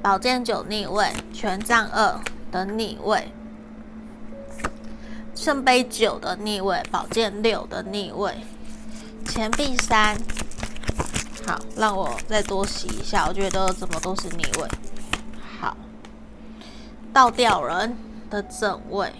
[0.00, 2.20] 宝剑九逆位，权杖二
[2.52, 3.32] 的逆位。
[5.34, 8.36] 圣杯九的逆位，宝剑六的逆位，
[9.24, 10.16] 钱币三。
[11.44, 14.68] 好，让我再多洗一下，我觉得怎么都是逆位。
[15.60, 15.76] 好，
[17.12, 17.96] 倒吊人
[18.30, 19.12] 的正位，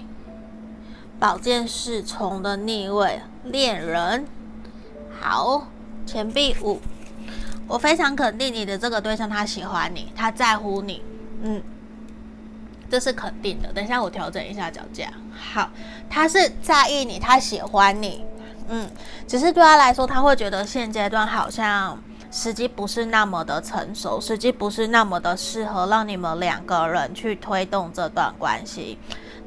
[1.18, 4.28] 宝剑侍从的逆位，恋人。
[5.20, 5.66] 好，
[6.06, 6.80] 钱币五。
[7.66, 11.02] 我非常肯定你的这个对象，他喜欢你，他在乎你。
[11.42, 11.60] 嗯。
[12.88, 13.72] 这是肯定的。
[13.72, 15.08] 等一下，我调整一下脚架。
[15.36, 15.68] 好，
[16.08, 18.24] 他是在意你，他喜欢你。
[18.68, 18.88] 嗯，
[19.26, 28.96] 只是对他来说，他会觉得现阶段好像时机不是那么的成熟，时机不是那么的适合让你们两个人去推动这段关系。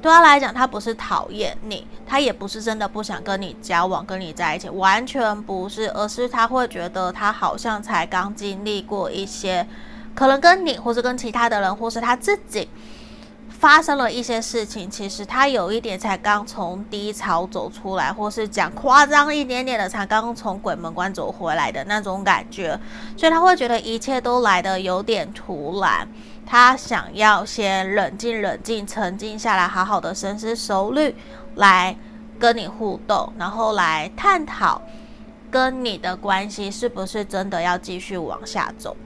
[0.01, 9.67] 对他来讲，他不是讨厌你，他也不是真的不想跟你交往、跟你在一起，完全不是，而是他会觉得他好像才刚经历过一些，
[10.15, 12.69] 可能跟你，或是跟其他的人，或是他自己。
[13.49, 22.79] 发生了一些事情，其实他有一点才刚从低潮走出来，或是讲夸张一点点的，才刚从鬼门关走回来的那种感觉，
[23.17, 26.07] 所以他会觉得一切都来得有点突然。
[26.51, 31.15] 他想要先冷静冷静，沉静下来，好好的深思熟虑，
[31.53, 31.95] 来
[32.39, 34.81] 跟你互动，然后来探讨
[35.51, 38.97] 跟你的关系是不是真的要继续往下走。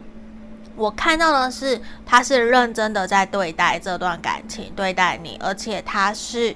[0.77, 6.55] 我看到的是，他是认真的在对待这段感情，对待你，而且他是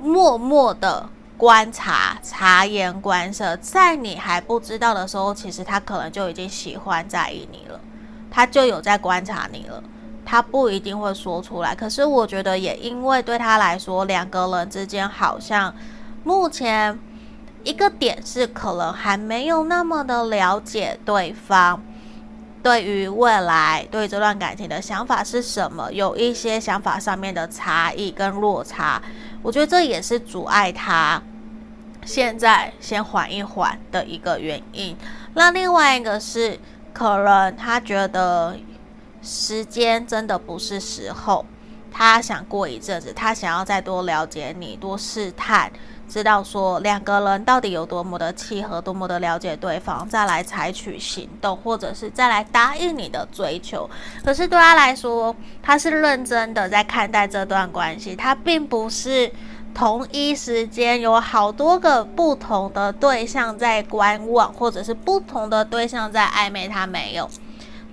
[0.00, 7.80] 默默的观察、察言观色，在你还不知道的时候，其实他可能就已经喜欢在意你了，
[8.36, 9.82] 他就有在观察你了，
[10.22, 15.74] 他不一定会说出来，可是我觉得也因为对他来说，两个人之间好像
[16.22, 16.98] 目前
[17.64, 21.82] 一个点是可能还没有那么的了解对方。
[22.62, 25.90] 对于未来，对这段感情的想法是什么？
[25.90, 29.00] 有一些想法上面的差异跟落差，
[29.40, 31.22] 我觉得这也是阻碍他
[32.04, 34.94] 现在先缓一缓的一个原因。
[35.32, 36.58] 那另外一个是，
[36.96, 38.56] 可能他觉得
[39.20, 41.44] 时间真的不是时候，
[41.92, 45.70] 他想过一阵子，他想要再多了解你，多试探。
[46.08, 53.90] 知道说两个人到底有多么的契合，多么的了解对方，再来采取行动，或者是再来答应你的追求。
[54.24, 59.30] 可是对他来说，他是认真的在看待这段关系，他并不是
[59.76, 67.28] 同一时间有好多个不同的对象在观望，或者是不同的对象在暧昧，他没有。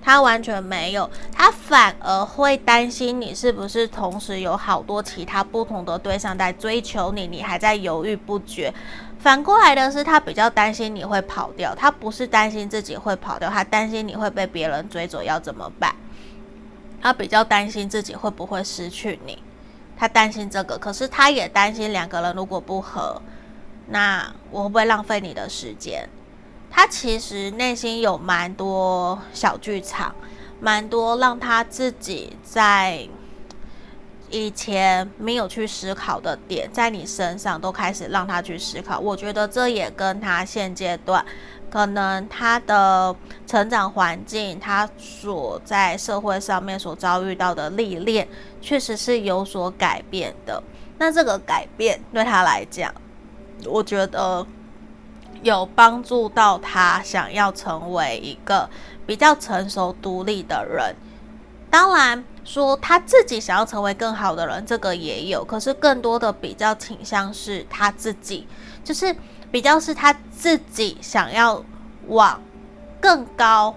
[0.01, 8.73] 他完全没有，他反而会担心你是不是同时有好多其他不同的对象在追求你，你还在犹豫不决。
[9.19, 15.93] 反过来的是，他比较担心你会跑掉，他不是担心自己会跑掉，他担心你会被别人追走，要怎么办？
[17.01, 19.37] 他比较担心自己会不会失去你，
[20.03, 23.21] 他担心这个，可是他也担心两个人如果不合，
[23.87, 26.09] 那我会不会浪费你的时间？
[26.69, 30.13] 他其实内心有蛮多小剧场，
[30.59, 33.07] 蛮多让他自己在
[34.29, 38.99] 以前没有去思考的点，在你身上都开始让他去思考。
[38.99, 41.25] 我觉得这也跟他现阶段
[41.73, 43.15] 可能他的
[43.47, 48.27] 成长环境，他所在社会上面所遭遇到的历练，
[48.61, 50.61] 确实是有所改变的。
[50.99, 52.93] 那这个改变对他来讲，
[53.65, 54.45] 我觉得。
[55.41, 58.69] 有帮助到他想要成为一个
[59.05, 60.95] 比较成熟独立的人。
[61.69, 65.43] 当然说他自己想要成为更好的人，这个也有。
[65.43, 68.47] 可是更多的比较倾向是他自己，
[68.85, 69.13] 就是
[69.53, 71.63] 比较是他自己想要
[72.07, 72.41] 往
[72.99, 73.75] 更高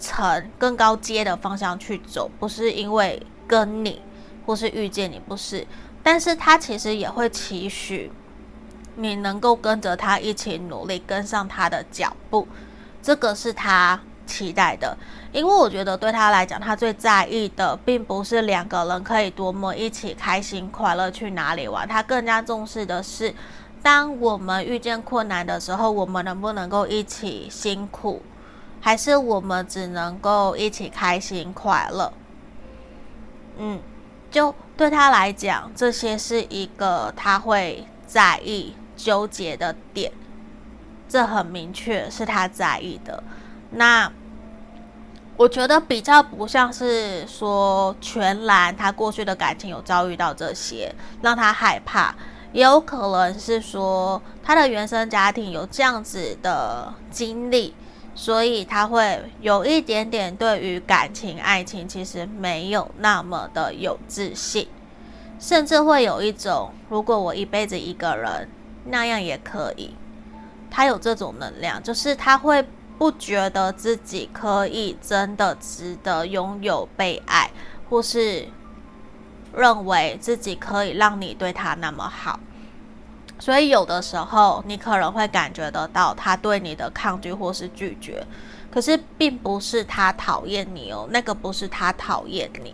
[0.00, 4.02] 层、更高阶的方向去走，不是因为跟你
[4.44, 5.64] 或是遇见你，不是。
[6.02, 8.10] 但是他其实也会期许。
[8.96, 12.48] 你能够跟着他一起努力，跟上他的脚步，
[13.00, 14.94] 这个是他期待的。
[15.32, 23.32] 因为我觉得对他来讲，他最在意的并不是两个人可以多么一起开心快乐去哪里玩，他更加重视的是，
[23.82, 28.22] 当我们遇见困难的时候，我们能不能够一起辛苦，
[28.80, 32.12] 还是我们只能够一起开心快乐？
[33.58, 33.80] 嗯，
[34.30, 37.86] 就对他来讲，这些是一个他会。
[38.04, 40.12] 在意、纠结的点，
[41.08, 43.24] 这很明确是他在意的。
[43.70, 44.12] 那
[45.38, 52.14] 我觉得比较不像是说全然他过去的感情有遭遇到这些，让他害怕，
[52.52, 57.74] 也有可能是说他的原生家庭有这样子的经历。
[58.14, 64.68] 所以他会有一点点对于感情、爱情其实没有那么的有自信，
[65.40, 68.46] 甚至会有一种如果我一辈子一个人
[68.84, 69.94] 那样也可以。
[70.70, 72.62] 他有这种能量，就是他会
[72.98, 77.50] 不觉得自己可以真的值得拥有被爱，
[77.88, 78.46] 或是
[79.54, 82.38] 认为自己可以让你对他那么好。
[83.38, 88.24] 所以有的时候，你可能会感觉得到他对你的抗拒或是拒绝，
[88.70, 92.72] 可是并不是他讨厌你哦，那个不是他讨厌你，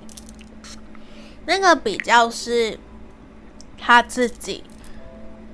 [1.46, 2.78] 那个比较是
[3.78, 4.62] 他自己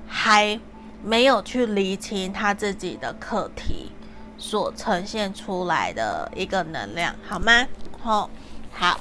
[0.05, 0.59] 还
[1.01, 3.91] 没有去厘清他自己的课题
[4.37, 7.65] 所呈现出来的一个能量，好吗？
[8.01, 8.29] 好，
[8.73, 8.99] 好，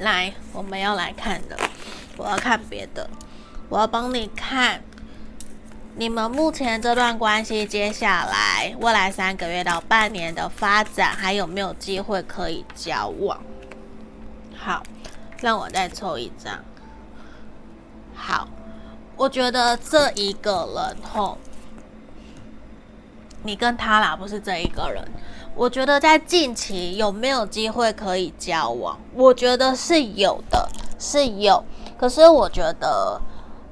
[0.00, 1.56] 来，我们要来看的，
[2.16, 3.08] 我要看别的，
[3.68, 4.82] 我要帮你看。
[5.96, 13.38] 你们目前这段关系，接下来未来三个月到半年的发展，还有没有机会可以交往？
[14.56, 14.82] 好，
[15.40, 16.64] 让我再抽一张。
[18.14, 18.48] 好，
[19.16, 21.36] 我觉得这一个人吼，
[23.42, 25.06] 你跟他啦，不是这一个人。
[25.60, 28.98] 我觉得在近期有没有机会可以交往？
[29.14, 30.66] 我觉得是有的，
[30.98, 31.62] 是有。
[31.98, 33.20] 可是我觉得。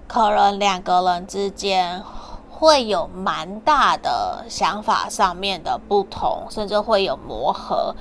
[0.06, 2.02] 可能两个人之间
[2.48, 7.94] 会有蛮大的想法上面的不同，甚至会有磨合，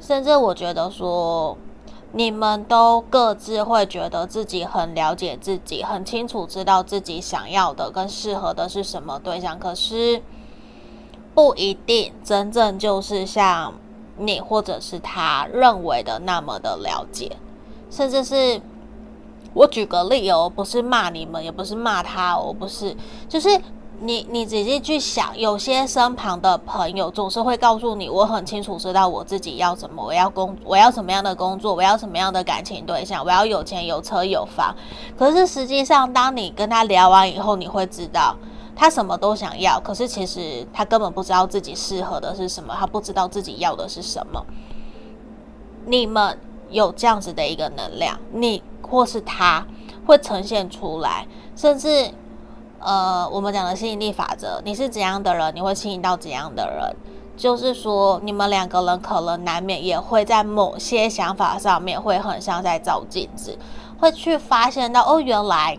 [0.00, 1.58] 甚至我觉得说，
[2.12, 10.22] 你们都各自会觉得自己很了解自己，很清楚知道自己想要的跟适合的是什么对象，可是
[11.34, 13.74] 不一定真正就是像
[14.18, 17.36] 你或者是他认为的那么的了解，
[17.90, 18.60] 甚至是。
[19.54, 22.96] 我举个例哦，不是骂你们，也不是骂他哦，不是，
[23.28, 23.50] 就是
[24.00, 34.74] 你你仔细去想，有些身旁的朋友总是会告诉你，我很清楚知道我自己要什么，我要工，我要什么样的工作，我要什么样的感情对象，我要有钱有车有房。
[35.18, 38.34] 可是实际上，当你跟他聊完以后，你会知道
[38.74, 44.44] 他什么都想要，可是其实他根本不知道自己适合的是什么，他不知道自己要的是什么。
[45.86, 46.38] 你们
[46.70, 48.62] 有这样子的一个能量，你。
[48.92, 49.66] 或是他
[50.04, 52.10] 会呈现出来，甚至，
[52.78, 56.94] 呃，我们讲的吸引力法则，你是怎样的人，你会吸引到怎样的人。
[57.34, 63.56] 就是说，你们两个人可能难免也会在某些想法上面会很像在照镜子，
[63.98, 65.78] 会去发现到，哦，原来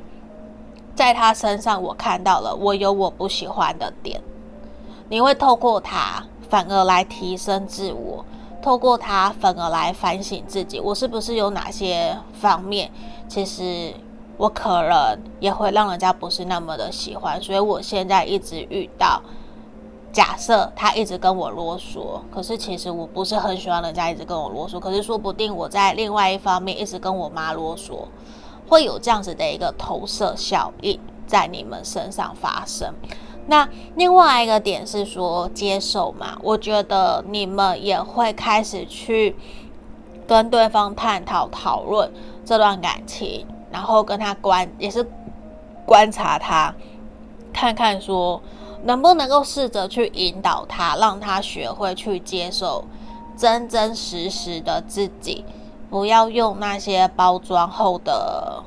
[0.96, 4.22] 在他身上我看到了我有我不喜欢的点，
[5.10, 8.26] 你会透过他反而来提升自我。
[8.62, 12.90] 透过他，反而来反省自己，我是不是有哪些方面，
[13.28, 13.94] 其实
[14.38, 19.22] 我可能也会让人家不是那么的喜欢，所以我现在一直遇到，
[20.14, 28.06] 假设他一直跟我啰嗦，可是其实我不是很喜欢人家一直跟我啰嗦，可是说不定我在另外一方面一直跟我妈啰嗦，
[28.74, 32.92] 会有这样子的一个投射效应在你们身上发生。
[33.46, 39.36] 那另外一个点是说接受嘛，我觉得你们也会开始去
[40.26, 42.12] 跟对方探讨讨论
[42.44, 45.08] 这段感情，然后跟他观也是
[45.86, 46.74] 观察他，
[47.54, 48.42] 看看说
[48.86, 52.84] 能不能够试着去引导他，让他学会去接受
[53.38, 55.46] 真真实实的自己，
[55.94, 58.64] 不要用那些包装后的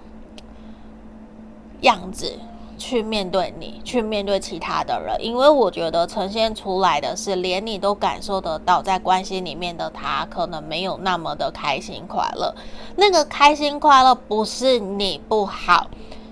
[1.81, 2.39] 样子。
[2.79, 12.55] 去面对你，去面对其他的人，因为我觉得呈现出来的是，连你都感受得到，在关系里面的他可能没有那么的开心快乐。
[12.97, 15.87] 那个开心快乐不是你不好，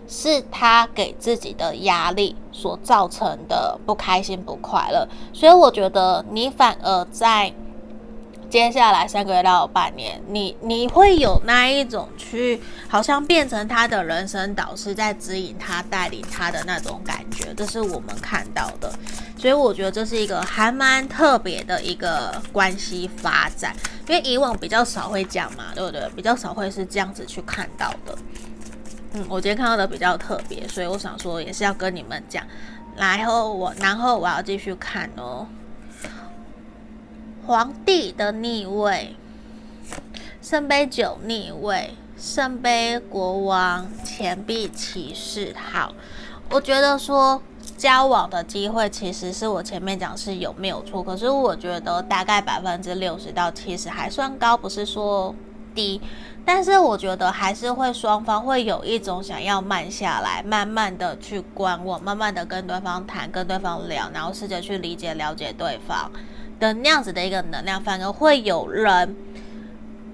[0.07, 5.09] 是他给自己的压力所造成的不开心不快乐。
[5.33, 7.53] 所以我觉得你反而在。
[8.51, 18.93] 接下来三个月到半年，你你会有那一种去，好像变成他的人生导师，在指引他、带领他的那种感觉，这是我们看到的。
[19.37, 23.75] 所以我觉得这是一个还蛮特别的一个关系发展，
[24.07, 26.09] 因为以往比较少会讲嘛，对不对？
[26.15, 28.17] 比较少会是这样子去看到的。
[29.15, 32.45] 嗯，我今天看到的比较特别，所以我想说也是要跟你们讲。
[32.97, 35.47] 然后我，然后我要继续看哦。
[37.47, 39.15] 皇帝的逆位，
[40.41, 45.55] 圣杯九逆位，圣杯国王，钱币骑士。
[45.55, 45.93] 好，
[46.49, 47.43] 我觉得说
[47.77, 55.35] 交往的机会，其实是我前面讲是有没有错，可是我觉得大概百分之六十到七十还算高，不是说
[55.75, 56.01] 低。
[56.47, 66.11] 但是我觉得还是会双方会有一种想要慢下来，慢慢的去观望，慢慢的跟对方谈，跟对方聊，然后试着去理解了解对方
[66.73, 69.17] 那样子的一个能量，反而会有人，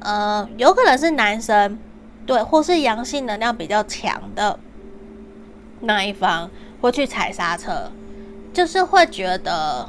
[0.01, 1.78] 呃，有可能是男生，
[2.26, 4.59] 对，或是阳性能量比较强的
[5.80, 7.90] 那一方会去踩刹车，
[8.53, 9.88] 就是会觉得，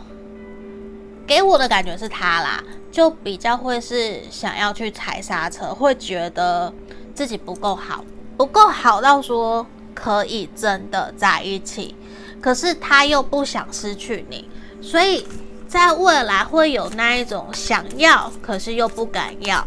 [1.25, 2.63] 给我的感觉是他啦。
[2.91, 6.73] 就比较会是想要去踩刹车，会觉得
[7.15, 8.03] 自己不够好，
[8.35, 11.95] 不够好到说可以真的在一起，
[12.41, 14.49] 可是他又不想失去你，
[14.81, 15.25] 所以
[15.71, 19.65] 在未来会有那一种想要，可是又不敢要，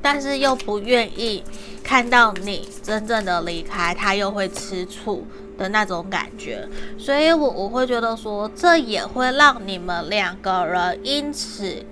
[0.00, 1.42] 但是又不愿意
[1.82, 5.26] 看到你真正的离开，他又会吃醋
[5.58, 11.84] 的那种感觉，所以我我会觉得说，这也会让你们两个人因此。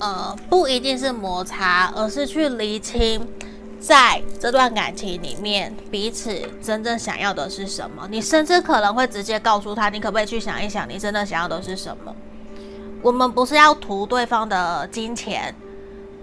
[0.00, 3.28] 呃，不一定是摩擦，而是去厘清，
[3.80, 8.08] 在这段感情里面，彼此真正想要的是什么。
[8.10, 12.14] 你甚至可能会直接告诉他，你可不可以去想一想，你真的想要的是什么？
[13.02, 15.54] 我们不是要图对方的金钱，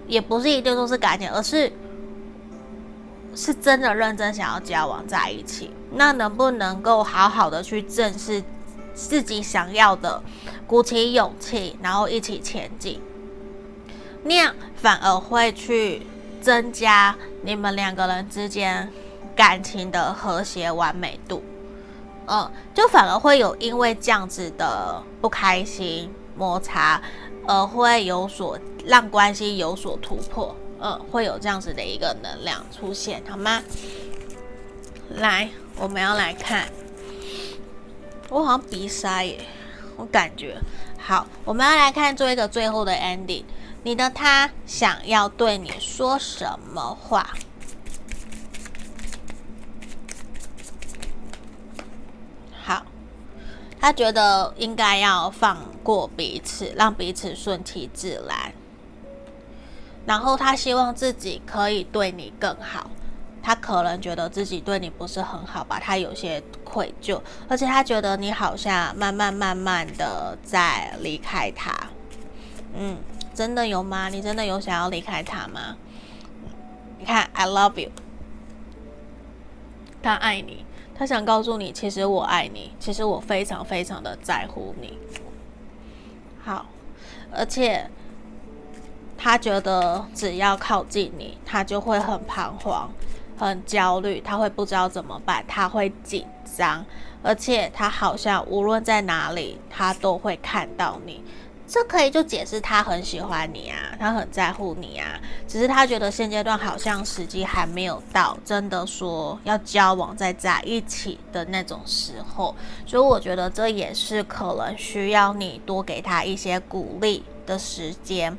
[0.06, 1.72] 也不是一定都是感情，而是
[3.34, 5.70] 是真的认真想要交往在一起。
[5.92, 8.44] 那能不能够好好的去正视
[8.94, 10.22] 自己想要的，
[10.66, 13.00] 鼓起勇气，然后一起前进？
[14.24, 16.02] 那样反而会去
[16.46, 18.88] 增加你们两个人之间
[19.34, 21.42] 感情的和谐完美度，
[22.28, 27.02] 嗯，就反而会有因为这样子的不开心摩擦，
[27.48, 33.60] 而会有所让关系有所突破，嗯，会有这样子的一个能量出现，好吗？
[35.16, 35.48] 来，
[35.80, 36.68] 我们要来看，
[38.30, 39.40] 我好像鼻塞耶，
[39.96, 40.56] 我感觉
[40.96, 43.42] 好，我们要来看做一个最后的 ending。
[43.86, 47.36] 你的他想要对你说什么话？
[52.64, 52.82] 好，
[53.80, 58.52] 他觉得应该要放过彼此，让彼此顺其自然。
[60.04, 62.90] 然后他希望自己可以对你更好。
[63.40, 71.72] 他可能觉得自己对你不是很好吧，他有些愧疚，而且他觉得你好像慢慢慢慢的在离开他。
[72.76, 72.96] 嗯。
[73.36, 74.08] 真的有吗？
[74.08, 75.76] 你真的有想要离开他吗？
[76.98, 77.90] 你看，I love you，
[80.02, 80.64] 他爱你，
[80.94, 84.98] 他想告诉你，其实我爱你，其实我非常非常的在乎你。
[86.42, 86.64] 好，
[87.30, 87.90] 而且
[89.18, 92.90] 他觉得只要靠近你，他就会很彷徨、
[93.36, 96.24] 很焦虑，他会不知道怎么办，他会紧
[96.56, 96.82] 张，
[97.22, 101.22] 而且他好像无论在哪里，他都会看到你。
[101.68, 112.54] 这可以就解释他很喜欢你啊，他很在乎你啊，只是他觉得现阶段好像时机还没有到，真的说要交往再在一起的那种时候，
[112.86, 118.38] 所以我觉得这也是可能需要你多给他一些鼓励的时间，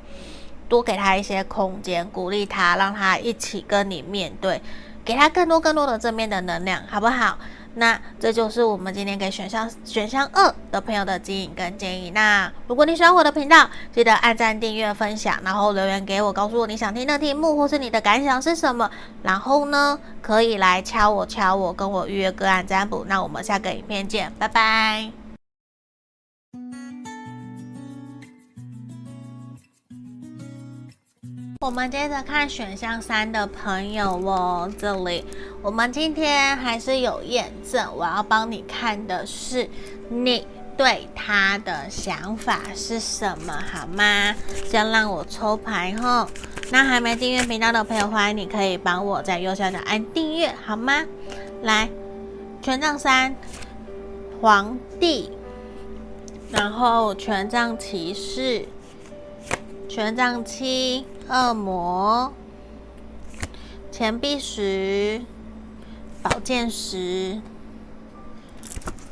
[0.69, 4.61] 多给他一些空间，鼓励他，让他一起跟你面对，
[5.03, 7.37] 给他更多更多的正面的能量，好不好？
[7.77, 12.09] 那这就是我们今天给选项选项二的朋友的指引跟建议。
[12.09, 18.89] 那如果你喜欢我的频道，记得按赞、订阅、分享，然后留言给我，告诉我你想听的题目或是你的感想是什么。
[19.23, 23.05] 然后呢，可以来敲我敲我，跟我预约个案占卜。
[23.07, 25.26] 那我们下个影片见，拜拜。
[31.59, 35.25] 我们接着看选项三的朋友哦，这里
[35.63, 39.67] 我们今天还是有验证，我要帮你看的是
[40.07, 40.45] 你
[40.77, 44.35] 对他的想法是什么，好吗？
[44.69, 46.27] 先让我抽牌吼。
[46.69, 51.03] 那还没订阅频道的朋友，欢迎你可以帮我在右下角按订阅，好吗？
[51.63, 51.89] 来，
[52.61, 53.35] 权杖三，
[54.39, 55.31] 皇帝，
[56.51, 58.63] 然后权杖骑士，
[59.89, 61.03] 权杖七。
[61.29, 62.31] 恶魔、
[63.91, 65.21] 钱币十、
[66.23, 67.41] 宝剑十、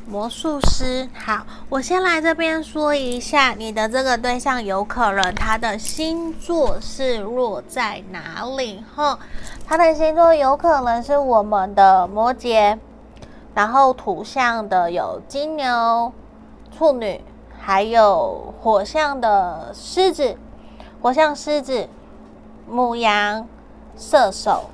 [0.06, 1.10] 魔术师。
[1.14, 8.82] 好，我先来这边说一下，你的这个对象有可能他的星座是落在哪里？
[8.94, 9.18] 哈，
[9.66, 12.78] 他的星座有可能是我们的摩羯，
[13.54, 16.10] 然后土象的有金牛、
[16.74, 17.20] 处女，
[17.58, 20.38] 还有火象的狮子，
[21.02, 21.86] 火象狮子。
[22.68, 23.46] 牧羊、
[23.96, 24.64] 射手，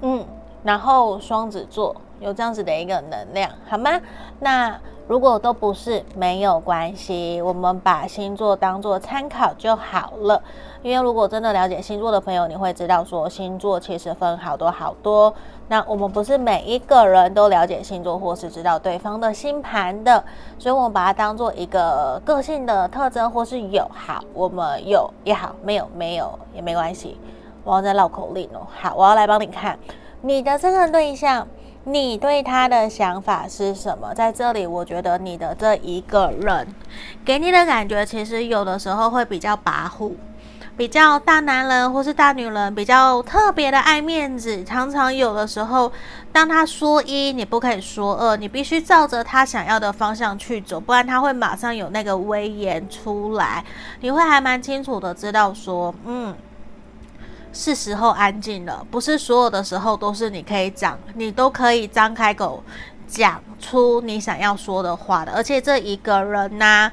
[0.00, 0.24] 嗯，
[0.62, 4.00] 然后双子座，有这样子的一个能量，好吗？
[4.40, 10.42] 那如果都不是，没有关系，我们把星座当做参考就好了。
[10.82, 15.32] 因为如果真的了解星座的朋友，你会知道说星座其实分好多好多。
[15.68, 20.22] 那我们不是每一个人都了解星座或是知道对方的星盘的，
[20.58, 27.18] 所以我们把它当做一个个性的特征或是有好，我们有也好，没有没有也没关系。
[27.64, 29.78] 我要再绕口令哦，好，我要来帮你看
[30.22, 31.46] 你的这个对象。
[31.84, 34.12] 你对他的想法是什么？
[34.12, 36.66] 在这里，我觉得你的这一个人
[37.24, 40.12] 给你的感觉，其实有的时候会比较跋扈，
[40.78, 44.62] 比较大男人或是大女人，比较特别的爱面子。
[44.62, 45.92] 常常有的时候，
[46.30, 53.64] 当他说一，你不可以说二，你必须照着他想要的方向去走，不然他会马上有那个威严出来。
[54.02, 56.34] 你会还蛮清楚的知道说，嗯。
[57.50, 62.62] 是时候安静了，不是所有的时候都是你可以讲，你都可以张开口
[63.08, 65.32] 讲出你想要说的话的。
[65.32, 66.92] 而且这一个人呢、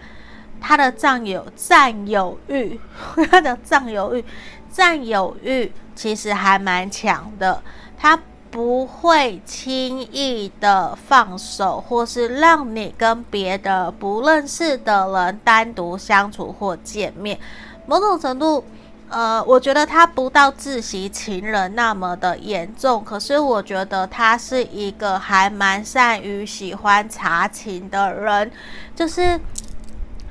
[0.59, 2.79] 他的占有占有欲，
[3.29, 4.25] 他的占有欲，
[4.71, 7.61] 占有欲其实还蛮强的，
[7.97, 17.39] 他不会轻易的放手，或是让你跟别的不认识的人单独相处或见面，
[17.85, 18.63] 某种程度。
[19.07, 28.51] 呃，我觉得他不到自习情人那么的严重，可是我觉得他是一个还蛮善于喜欢查情的人。
[28.95, 29.39] 就是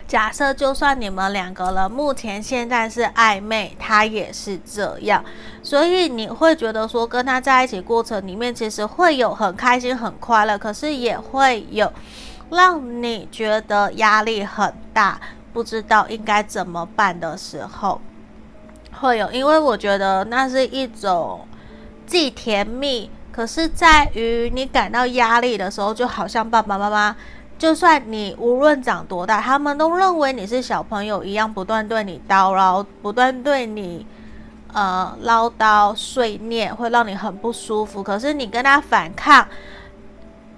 [0.06, 5.24] 假设，就算你们两个人目前现在是暧昧，他也是这样，
[5.62, 11.90] 所以你会觉得说跟他在一起过程里面，其实会有很开心、很快乐，可是也会有
[12.50, 15.18] 让你觉得压力很大，
[15.52, 18.00] 不知道应该怎么办的时候。
[18.92, 21.48] 会有，因为我觉得那是一种
[22.06, 27.16] 既甜蜜，可是在于你感到压力的时候，就好像爸爸妈妈，
[27.58, 34.06] 就算你无论长多大，他们都认为你是小朋友一样，不断对你叨唠，不断对你
[34.72, 38.02] 呃唠叨碎念，会让你很不舒服。
[38.02, 39.46] 可是你跟他反抗，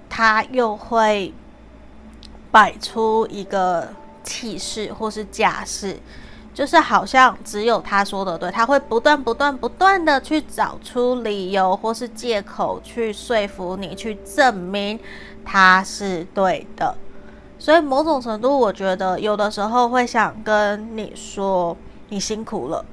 [0.09, 1.33] 他又会
[2.51, 3.87] 摆出一个
[4.23, 5.97] 气势或是架势。
[6.53, 14.99] 就是好像只有他说的对，他会不断、不断、不断的去找出理由或是借口去说服你，去证明
[15.49, 16.93] 他是对的。
[17.57, 21.75] 所以某种程度，我觉得有的时候会想跟你说，
[22.09, 22.83] 你辛苦了，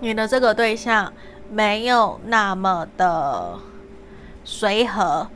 [0.00, 1.10] 你的这个对象
[1.50, 3.58] 没有那么的
[4.44, 5.26] 随和。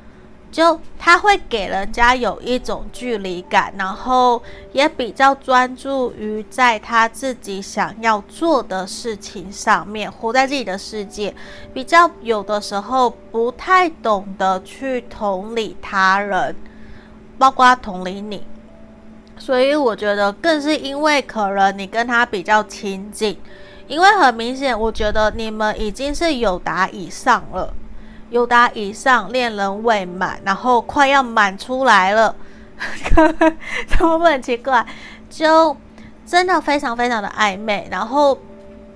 [0.54, 4.40] 就他会给人家有一种距离感，然后
[4.72, 11.34] 也比较专注于在他自己想要做的事情上面，活在自己的世界，
[11.72, 16.54] 比较有的时候不太懂得去同理他人，
[17.36, 18.46] 包括同理你。
[19.36, 23.36] 所以我觉得更是因为可能你跟他比较亲近，
[23.88, 27.74] 因为很明显，我觉得你们已经是友达以上了。
[28.30, 32.34] 有达以上，恋人未满，然后快要满出来了，
[33.86, 34.84] 怎么会很奇怪？
[35.30, 35.76] 就
[36.26, 38.36] 真的非常非常的暧昧，然后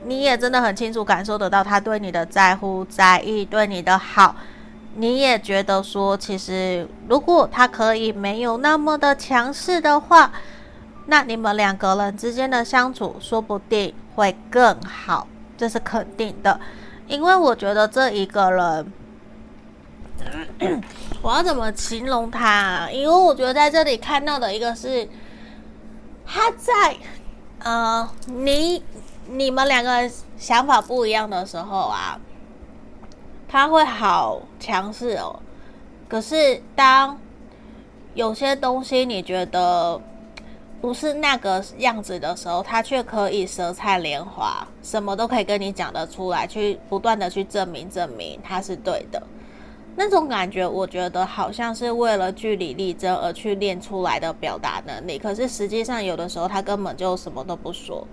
[0.05, 4.35] 你也真的很清楚感受得到他对你的在乎、在意，对你的好，
[4.97, 10.33] 你也觉得说，其实如果他可以没有那么的强势的话，
[11.07, 16.59] 那你们两个人之间的相处说不定会更好，这是肯定的，
[17.07, 18.93] 因为我觉得这一个人。
[21.23, 22.91] 我要怎么形容他啊？
[22.91, 25.09] 因为我觉得在这里看到的一个是
[26.27, 26.97] 他在
[27.61, 28.83] 呃，你
[29.27, 32.19] 你们两个想法不一样的时候啊，
[33.49, 35.41] 他会好强势哦。
[36.09, 37.19] 可是当
[38.14, 40.01] 有些东西你觉得
[40.81, 49.21] 不是那个样子的时候，他却可以舌灿莲花，什么都可以跟你讲得出来，去不断的去证明证明他是对的。
[50.01, 55.18] 那种感觉，我觉得好像是为了据理力争而去练出来的表达能力。
[55.18, 58.07] 可是实际上，有的时候他根本就什么都不说，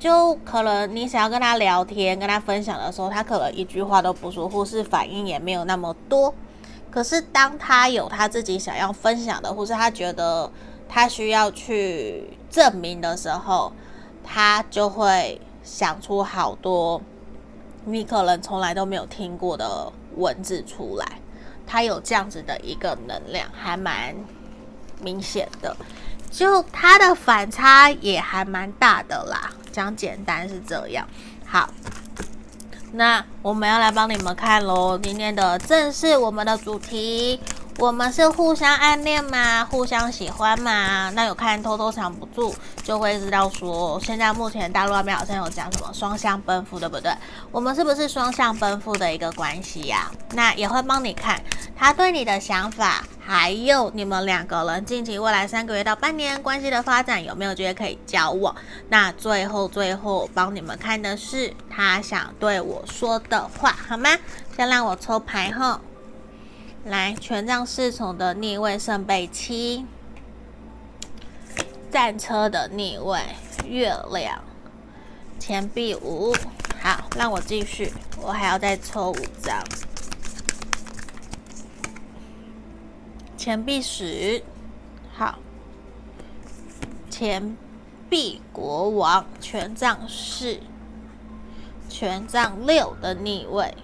[0.00, 6.34] 就可能你想要跟他聊天、跟他分享的时候，他可能一句话都不说，或是反应也没有那么多。
[6.90, 10.50] 可是当他有他自己想要分享的，或是他觉得
[10.88, 13.72] 他需要去证明的时候，
[14.24, 17.00] 他就会想出好多
[17.84, 19.92] 你可能从来都没有听过的。
[20.16, 21.20] 文字出来，
[21.66, 24.14] 它有这样子的一个能量，还蛮
[25.00, 25.76] 明显的。
[26.30, 29.52] 就它的反差也还蛮大的啦。
[29.70, 31.06] 讲简单是这样。
[31.46, 31.68] 好，
[32.92, 37.40] 那我们要来帮你们看喽，今天的正是我们的主题。
[37.76, 39.64] 我们是互相暗恋吗？
[39.64, 41.10] 互相喜欢吗？
[41.10, 42.54] 那有看偷偷藏不住，
[42.84, 47.12] 就会知道说，现在目前大陆那边好像有讲什么双向奔赴，对不对？
[47.50, 50.08] 我们是不是双向奔赴的一个关系呀？
[50.34, 51.42] 那也会帮你看
[51.76, 58.54] 他对你的想法，还有你们两个人近期未来三个月到半年关系的发展有没有觉得可以交往？
[58.88, 64.10] 那最后最后帮你们看的是他想对我说的话，好吗？
[64.56, 65.80] 先让我抽牌后。
[66.84, 69.86] 来，权杖侍从的逆位，圣杯七，
[71.90, 73.20] 战车的逆位，
[73.66, 74.44] 月亮，
[75.38, 76.34] 钱币五。
[76.82, 79.64] 好，让我继续，我还要再抽五张。
[83.38, 84.44] 钱币十，
[85.14, 85.38] 好，
[87.08, 87.56] 钱
[88.10, 90.60] 币国王，权杖四，
[91.88, 93.74] 权杖六的逆位。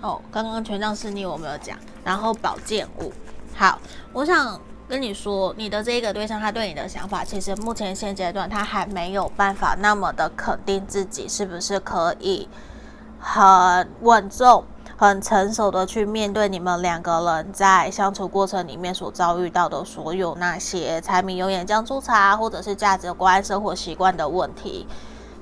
[0.00, 1.78] 哦，刚刚权杖四逆我没有讲。
[2.04, 3.12] 然后宝剑五，
[3.54, 3.78] 好，
[4.12, 12.48] 我想跟你说，你的这个对象他对你的想法，其实目前现阶段他还没有办法那么的肯定自己是不是可以
[13.20, 14.64] 很稳重、
[14.96, 24.86] 很成熟的去面对你们两个人在相处过程里面所遭遇到的所有那些柴米油盐酱醋茶，或者是价值观、生活习惯的问题。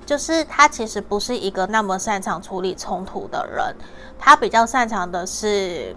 [0.04, 3.74] 就是他其实不是一个那么擅长处理冲突的人，
[4.18, 5.96] 他比较擅长的是。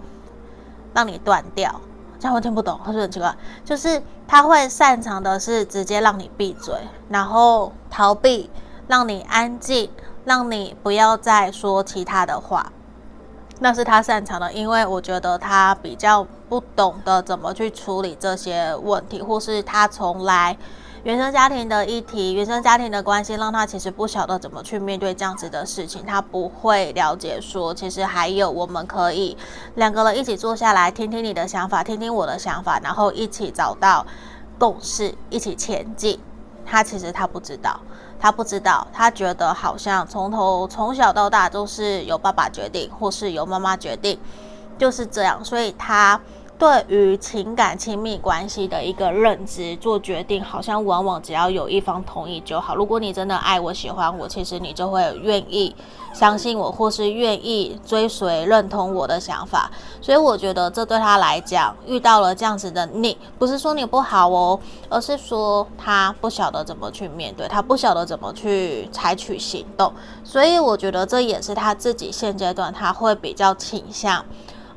[0.94, 1.80] 让你断掉，
[2.18, 3.34] 这样我听不懂，他说很奇怪，
[3.64, 6.74] 就是他会擅长的是直接让你闭嘴，
[7.08, 8.48] 然后逃避，
[8.86, 9.90] 让你安静，
[10.24, 12.72] 让你不要再说其他的话，
[13.60, 14.52] 那是他擅长的。
[14.52, 20.56] 因为我觉得他比较不懂得怎么去处理这些问题，或是他从来。
[21.04, 26.02] 原生家庭的议题，原生家庭的关系，让他其实不晓得怎么去面对这样子的事情。
[26.06, 29.36] 他不会了解说，其实还有我们可以
[29.74, 34.06] 两个人一起坐下来，听听你的想法，听听我的想法，然后一起找到
[34.58, 36.18] 共识，一起前进。
[36.64, 37.78] 他其实他不知道，
[38.18, 44.18] 他不知道，他觉得好像从头从小到大都是由爸爸决定，或是由妈妈决定，
[44.78, 46.18] 就是这样，所以他。
[46.56, 52.76] 对于情感亲密关系的一个认知做决定，好像往往只要有一方同意就好。
[52.76, 55.74] 如果你真的爱我、喜欢我，其实你就会愿意
[56.12, 59.68] 相信我，或是愿意追随、认同我的想法。
[60.00, 69.92] 所以我觉得这对他来讲，遇到了这样子的你，不是说你不好哦，而是说他不晓得怎么去面对，他不晓得怎么去采取行动。
[70.22, 74.24] 所以我觉得这也是他自己现阶段他会比较倾向。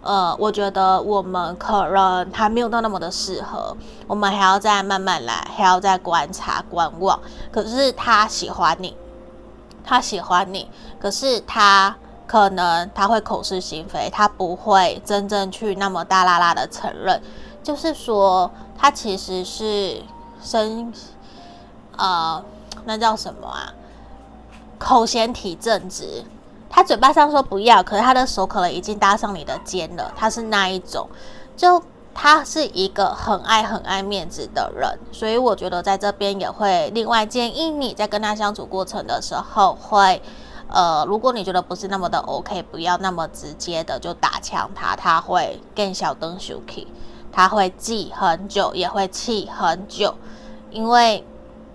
[0.01, 3.75] 呃，我觉得我们可能还没有到那么的适合，
[4.07, 7.19] 我们还要再慢慢来，还要再观察观望。
[7.51, 8.95] 可是他喜欢你，
[9.83, 10.69] 他喜欢你，
[10.99, 11.95] 可是他
[12.25, 17.21] 可能他会口是心非，他不会真正去那么大剌剌的承认，
[17.61, 20.01] 就是说他其实是
[20.41, 20.93] 生，
[21.97, 22.41] 呃，
[22.85, 23.73] 那叫什么啊？
[24.79, 26.23] 口嫌体正直。
[26.69, 30.11] 他嘴巴上说不要，可是他的手可能已经搭上你的肩了。
[30.15, 31.07] 他是那一种，
[31.55, 31.81] 就
[32.13, 40.21] 他是一个很爱很爱面子的人，所以我觉得在这边也会另外建议你在跟他相处过程的时候会，
[40.69, 46.87] 呃，如果你觉得不是那么的 OK，不要那么直接的就打枪他，他会更小灯 Suki，
[47.31, 50.15] 他会记很久，也会气很久，
[50.69, 51.25] 因为。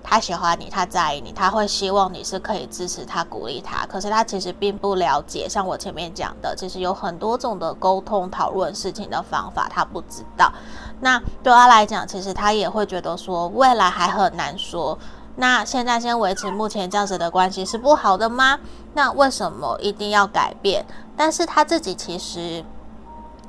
[0.02, 3.86] 他喜欢你，他在意你，他会希望你是可以支持他、鼓励他。
[3.86, 10.52] 可是他其实并不了解，像我前面讲的，其实有很多种的沟通、讨论事情的方法，他不知道。
[11.00, 14.98] 那对他来讲，其实他也会觉得说，未来还很难说。
[15.36, 18.58] 那现在先维持目前这样子的关系是不好的吗？
[18.92, 20.84] 那为什么一定要改变？
[21.16, 22.62] 但是他自己其实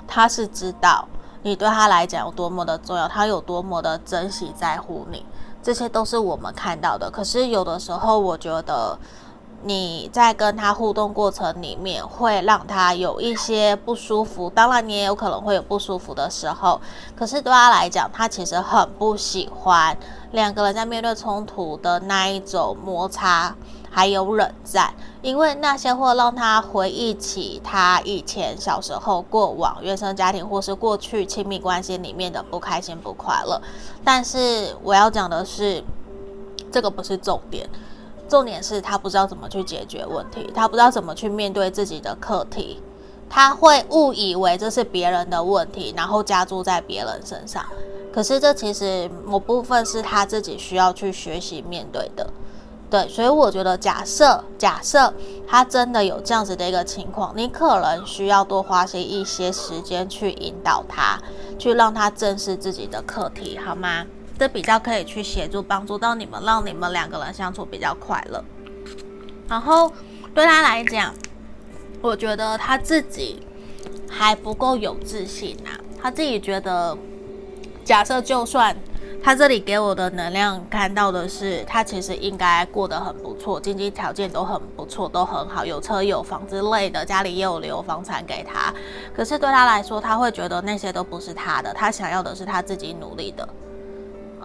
[0.08, 1.06] 他是知道
[1.42, 5.26] 你对他来讲有多么的重要，他有多么的珍惜、在乎你。
[5.64, 9.00] 这些都是我们看到的，可是有的时候，我觉得
[9.64, 14.50] 你在跟他互动过程里面，会让他有一些不舒服。
[14.50, 16.82] 当然，你也有可能会有不舒服的时候。
[17.16, 19.98] 可是对他来讲，他其实很不喜欢
[20.34, 23.56] 两个人在面对冲突的那一种摩擦。
[23.96, 24.92] 还有冷战，
[25.22, 33.62] 因为那些会让他回忆起他以前小时候过往原生家庭或是过去亲密关系里面的不开心不快乐。
[34.04, 35.84] 但是我要讲的是，
[36.72, 37.70] 这个不是重点，
[38.28, 42.82] 重点是他不知道怎么去解决问题，他不知道怎么去面对自己的课题，
[43.30, 47.64] 他会误以为这是别人的问题，然后加注在别人身上。
[48.12, 52.28] 可是这其实某部分是他自己需要去学习面对的。
[52.94, 55.12] 对，所以我觉得假设假设
[55.48, 61.20] 他真的有这样子的一个情况，你可能需要多花些一些时间去引导他，
[61.58, 64.06] 去让他正视自己的课题，好吗？
[64.38, 68.46] 这比较可以去协助帮助到你们，让你们两个人相处比较快乐。
[69.50, 69.92] 然后
[70.36, 71.16] 对他来讲，
[72.00, 73.42] 我觉得他自己
[74.08, 76.96] 还不够有自信呐、啊，他自己觉得，
[77.84, 78.78] 假设就算。
[79.24, 88.74] 他这里给我的能量看到的是，他其实应该过得很不错，经济条件都很不错，都很好，有车有房之类的，家里也有留房产给他。
[89.16, 93.48] 可是对他来说，他会觉得那些都不是他的，他想要的是他自己努力的。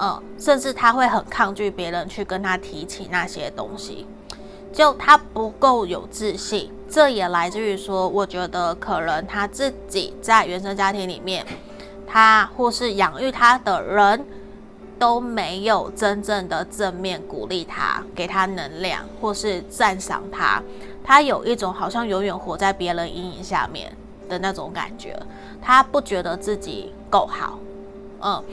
[0.01, 4.07] 嗯，甚至他会很抗拒别人去跟他提起那些东西，
[4.73, 6.71] 就他不够有自信。
[6.89, 11.45] 这也来自于说，我觉得可能他自己在原生家庭里面，
[12.07, 14.25] 他或是养育他的人。
[14.99, 20.63] 都没有真正的正面鼓励他，给他能量，或是赞赏他。
[21.05, 23.97] 他有一种好像永远活在别人阴影下面
[24.29, 25.19] 的那种感觉。
[25.63, 27.59] 他不觉得自己够好，
[28.21, 28.45] 嗯，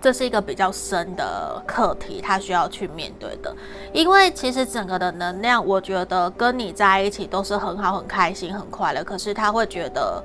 [0.00, 3.54] 这是一个比较深的课题，他需要去面对的。
[3.92, 9.02] 因为其实整个的能量，我觉得跟你在一起都是很好、很开心、很快乐。
[9.02, 10.22] 可是他会觉得。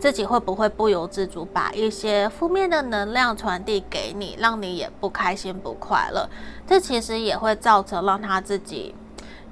[0.00, 6.26] 自己会不会不由自主把一些负面的能量传递给你，让你也不开心不快乐？
[6.66, 8.94] 这其实也会造成让他自己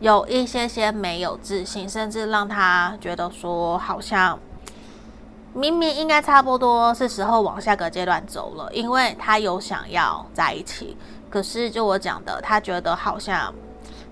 [0.01, 4.39] 有一些些没有自信，甚至让他觉得说好像
[5.53, 10.97] 明明应该差不多是时候往下个阶段走了，因为他有想要在一起，
[11.29, 13.55] 可是就我讲的，他觉得好像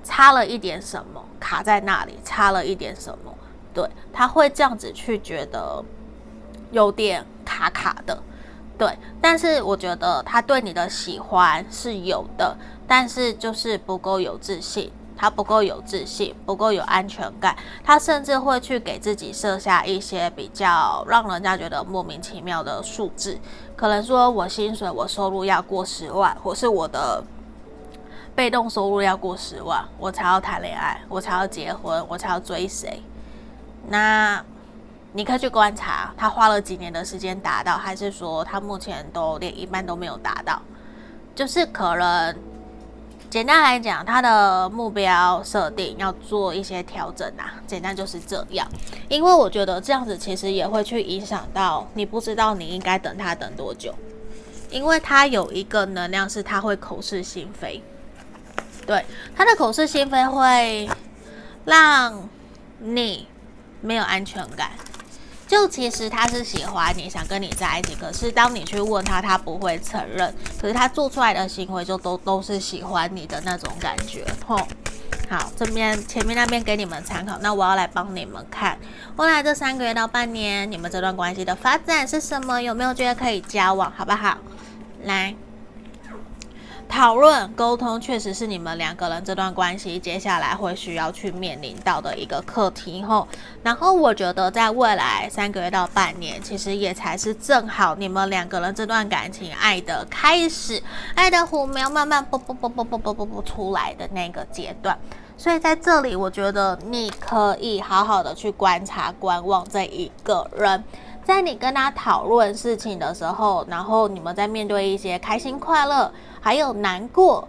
[0.05, 3.35] 差了一点什么，卡在那里，差了一点什么，
[3.73, 5.83] 对，他会这样子去觉得。
[6.73, 8.23] 有点卡卡的，
[8.77, 12.57] 对，但是我觉得他对你的喜欢是有的，
[12.87, 23.39] 但是就是不够有自信，他不够有自信，不够有安全感，他甚至会去给自己设下一些比较让人家觉得莫名其妙的数字，
[23.77, 27.23] 可能说我薪水、我收入要过十万，或是我的
[28.35, 33.03] 被动收入要过十万，我才要谈恋爱，我才要结婚，我才要追谁，
[33.89, 34.45] 那。
[35.17, 40.61] 你可以去观察他花了几年的时间达到，还是说他目前都连一半都没有达到？
[41.35, 42.37] 就是可能
[43.31, 47.57] 简单来讲，他的目标设定要做一些调整啊。
[47.67, 48.69] 简单就是这样，
[49.09, 53.95] 因为我觉得这样子其实也会去影响到你，不知道你应该等他等多久，
[54.71, 57.83] 因为他有一个能量是他会口是心非，
[58.87, 59.03] 对，
[59.35, 60.87] 他的口是心非会
[61.65, 62.29] 让
[62.81, 63.27] 你
[63.81, 64.73] 没有安全感。
[65.47, 70.35] 就其实他是喜欢你，想跟你在一起，可是当你去问他，他不会承认。
[70.61, 74.67] 可是他做出来的行为就都都是喜欢你的那种感觉，吼。
[75.29, 78.79] 好，这边前面那边给你们参考，那我要来帮你们看，
[79.17, 82.61] 未来这三个月到半年，你们这段关系的发展是什么？
[82.61, 84.39] 有没有觉得可以交往，好不好？
[85.05, 85.35] 来。
[86.89, 93.27] 讨论沟通确实是你们两个人这段关系接下来会需要去面临到的一个课题吼。
[93.63, 100.83] 然后我觉得在未来三个月到半年，其实也才是正好你们两个人这段感情爱的开始，
[101.15, 104.99] 爱的火苗慢慢啵啵啵啵啵啵啵啵出来的那个阶段。
[105.37, 110.83] 所以在这里，我觉得你可以好好的去观察、观望这一个人。
[111.23, 116.11] 在你跟他讨论事情的时候，然后你们在面对一些开心、快乐，
[116.47, 117.49] 还有难过、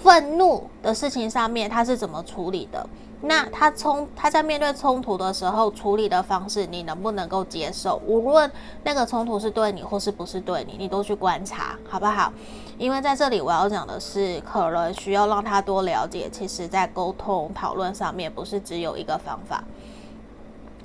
[0.00, 2.88] 愤怒的事情上面，他是怎么处理的？
[3.20, 8.00] 那他冲他在面对冲突的时候处理的方式，你能不能够接受？
[8.06, 8.48] 无论
[8.84, 12.32] 那个冲突是对你或是不是对你，你都去观察，好不好？
[12.78, 19.64] 因为在这里我要讲的是，可能需要让他多了解，其实在沟通讨论上面，不是只有一个方法。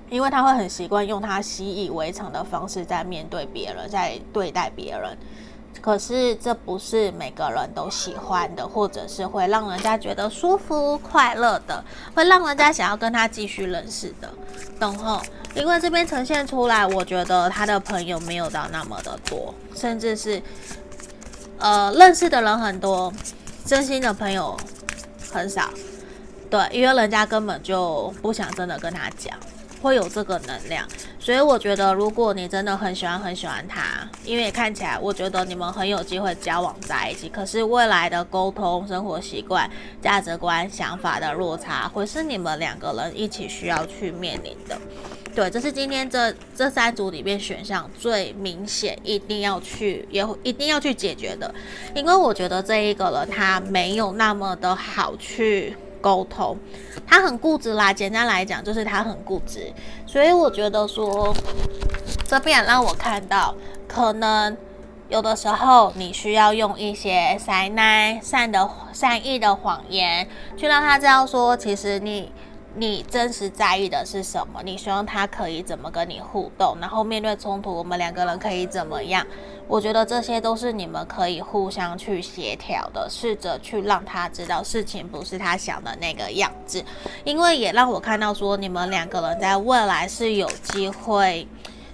[0.09, 5.15] 因为他会很习惯用他习以为常的方式在面对别人，在对待别人，
[5.81, 11.83] 可是这不是每个人都喜欢的，或者是会让人家觉得舒服快乐的，
[12.15, 14.29] 会让人家想要跟他继续认识的，
[14.79, 15.21] 懂吼？
[15.55, 20.41] 因为这边呈现出来，我觉得他的朋友没有到那么的多，甚至是
[21.59, 23.13] 呃认识的人很多，
[23.65, 24.57] 真心的朋友
[25.31, 25.69] 很少，
[26.49, 29.37] 对，因为人家根本就不想真的跟他讲。
[29.83, 30.87] 会有这个能量，
[31.19, 37.27] 所以我觉得，如果你真的很喜欢很喜欢他，因为看起来，我觉得你们很有机会交往在一起。
[37.27, 39.69] 可是未来的沟通、生活习惯、
[40.01, 44.79] 价值观、想法的落差，会是你们两个人一起需要去面临的。
[45.35, 51.53] 对，这是今天这这三组里面选项最明显，一定要去也一定要去解决的，
[51.93, 56.57] 因为我觉得这一个人他没有那么的好去沟通，
[57.07, 57.93] 他很固执啦。
[57.93, 59.71] 简单来讲，就是他很固执，
[60.05, 61.33] 所以我觉得说
[62.27, 63.55] 这边让我看到，
[63.87, 64.57] 可能
[65.07, 70.27] 有的时候你需要用一些善奶善的善意的谎言，
[70.57, 72.29] 去让他知道说，其实你。
[72.75, 74.61] 你真实在意的是什么？
[74.63, 76.75] 你希望他可以怎么跟你互动？
[76.81, 79.25] 然后面对冲突，我们两个人可以怎么样？
[79.67, 86.83] 我觉得这些都是你们可以互相去协调的，试着去让他知道事情不是他想的那个样子。
[87.23, 91.47] 因为也让我看到说，你们两个人在未来是有机会，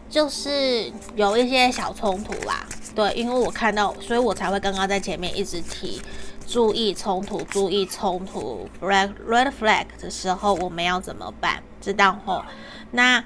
[0.09, 2.65] 就是有一些小冲突啦。
[2.95, 6.01] 对，因为我看到，所以我才会刚刚在前面一直提。
[6.50, 11.62] 注意冲突，注意冲突，red red flag 的时候，我们要怎么办？
[11.80, 12.43] 知道吼？
[12.89, 13.24] 那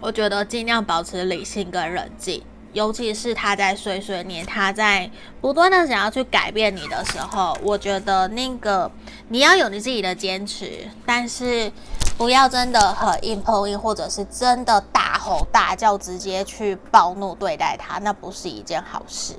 [0.00, 5.10] 我觉得尽量保持理性跟冷静，尤其是他在碎碎念，他在
[5.40, 8.88] 不断的想要去改变你的时候，我觉得那个
[9.30, 11.72] 你要有你自己的坚持，但是
[12.16, 19.34] 不要真的很硬碰硬，或者是真的大吼大叫，直接去暴怒对待他，那不是一件好事。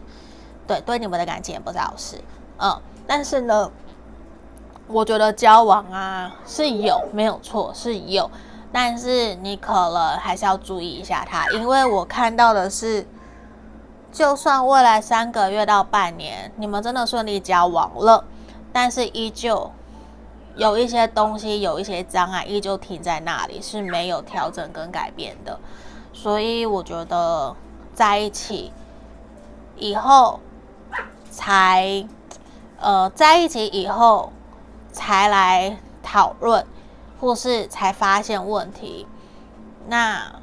[0.68, 2.18] 对，对你们的感情也不是好事。
[2.64, 3.72] 嗯，但是呢，
[4.86, 8.30] 我觉得交往啊是有没有错是有，
[8.72, 13.07] 但是你可能还是要注意一下他，因为我看到的是，
[14.12, 18.24] 就算未来三个月到半年你们真的顺利交往了，
[18.72, 19.72] 但是依旧
[20.55, 25.59] 有一些东西有一些障碍依旧停在那里是没有调整跟改变的，
[26.14, 27.55] 所以我觉得
[27.95, 28.72] 在一起
[29.78, 30.39] 以后
[31.32, 32.05] 才。
[32.82, 34.34] 呃，在一起以后
[34.91, 36.65] 才来讨论，
[37.19, 39.05] 或是才发现问题，
[39.88, 40.34] 那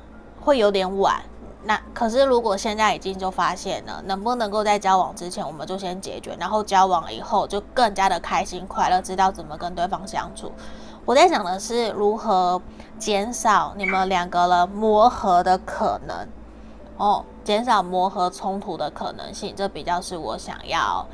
[0.40, 1.22] 会有点晚。
[1.64, 10.52] 那可是如果现在已经就发现了，能不能够在交往之前我们就先解决，然后交往以后就更加的开心快乐，知道怎么跟对方相处。
[11.04, 12.62] 我在想的是如何
[12.98, 16.28] 减少你们两个人磨合的可能，
[16.96, 21.04] 哦，减少磨合冲突的可能性，这比较是我想要。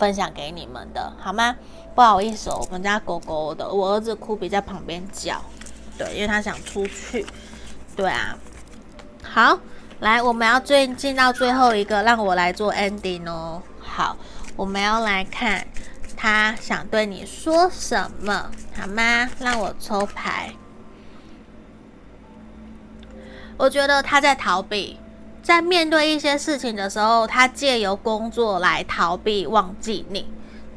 [0.00, 1.54] 分享给你们的好吗？
[1.94, 5.42] 不好意思哦，我们家狗狗的，我儿子哭比在旁边叫，
[5.98, 7.26] 对，因为他想出去。
[7.94, 8.38] 对啊，
[9.22, 9.58] 好，
[9.98, 13.60] 来，我们要最进到最后一个，让我来做 ending 哦。
[13.78, 14.16] 好，
[14.56, 15.66] 我们要来看
[16.16, 19.28] 他想对你说什么，好吗？
[19.38, 20.54] 让我抽牌。
[23.58, 24.99] 我觉得他在逃避。
[25.50, 30.24] 在面对一些事情的时候，他借由工作来逃避、忘记你，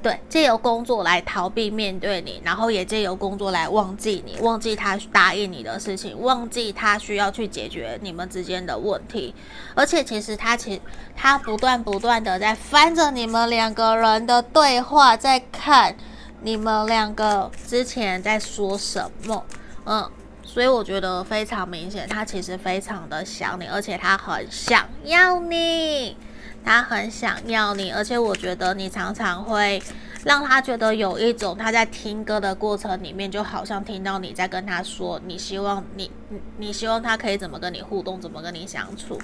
[0.02, 9.36] 对，借由工作来逃避面对你，然后也借由工作来忘记你，忘记他答应你的事情，忘记他需要去解决你们之间的问题。
[9.76, 10.82] 而且，其实他其
[11.16, 15.96] 他不断不断的在翻着你们两个人的对话，在看
[16.42, 19.46] 你们两个之前在说什么，
[19.86, 20.10] 嗯。
[20.54, 26.16] 所以我觉得非常明显，他其实非常的想你，而且他很想要你，
[26.64, 29.82] 他很想要你，而且我觉得你常常会
[30.24, 36.12] 让他觉得有一种他在听歌的过程里面，就好像听到你在跟他说，你希望你
[36.60, 39.20] 你希望他可以怎么跟你互动，怎么跟你相处，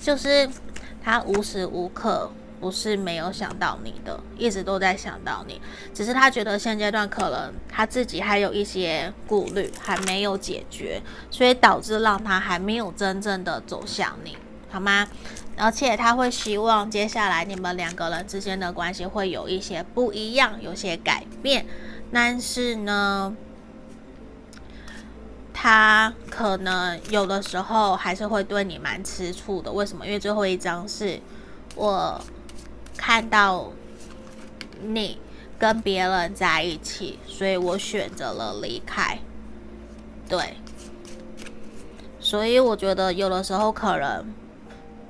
[0.00, 0.48] 就是
[1.02, 2.30] 他无时无刻。
[2.60, 5.60] 不是没有想到你的，一直都在想到你，
[5.94, 11.00] 只是他觉得现阶段可能他自己还有一些顾虑还没有解决，
[11.30, 14.36] 所以导致让他还没有真正的走向你，
[14.70, 15.06] 好吗？
[15.56, 21.64] 而且他会希望接下来你们两个人之间的关系会有一些不一样，有些改变，
[22.12, 23.36] 但是呢，
[25.52, 29.70] 他可能有的时候还是会对你蛮吃醋的。
[29.72, 30.04] 为什么？
[30.06, 31.20] 因为最后一张是
[31.76, 32.20] 我。
[32.98, 33.72] 看到
[34.82, 35.18] 你
[35.58, 39.18] 跟别人在一起，所以我选择了离开。
[40.28, 40.58] 对，
[42.20, 44.26] 所以我觉得有的时候可能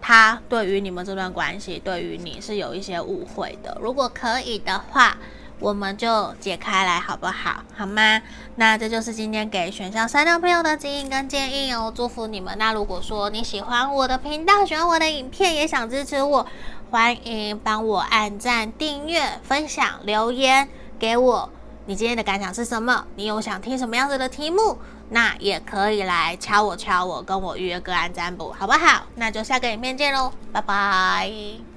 [0.00, 3.76] 他对于你们这段关系，对于你是有一些误会的。
[3.82, 5.18] 如果可以的话，
[5.58, 7.64] 我们就解开来好不好？
[7.76, 8.22] 好吗？
[8.54, 11.92] 那这就是今天给选项三的朋友的指引跟建议哦。
[11.92, 12.56] 祝福你们。
[12.56, 16.46] 那如果说你喜欢我的频道，喜欢我的影片，也想支持我。
[16.90, 20.66] 欢迎帮我按赞、订阅、分享、留言
[20.98, 21.50] 给我。
[21.84, 23.04] 你今天的感想是什么？
[23.16, 24.78] 你有想听什么样子的题目？
[25.10, 29.02] 那也可以来敲我敲我，跟我预约个案占卜，好不好？
[29.16, 31.67] 那就下个影片见喽，拜拜。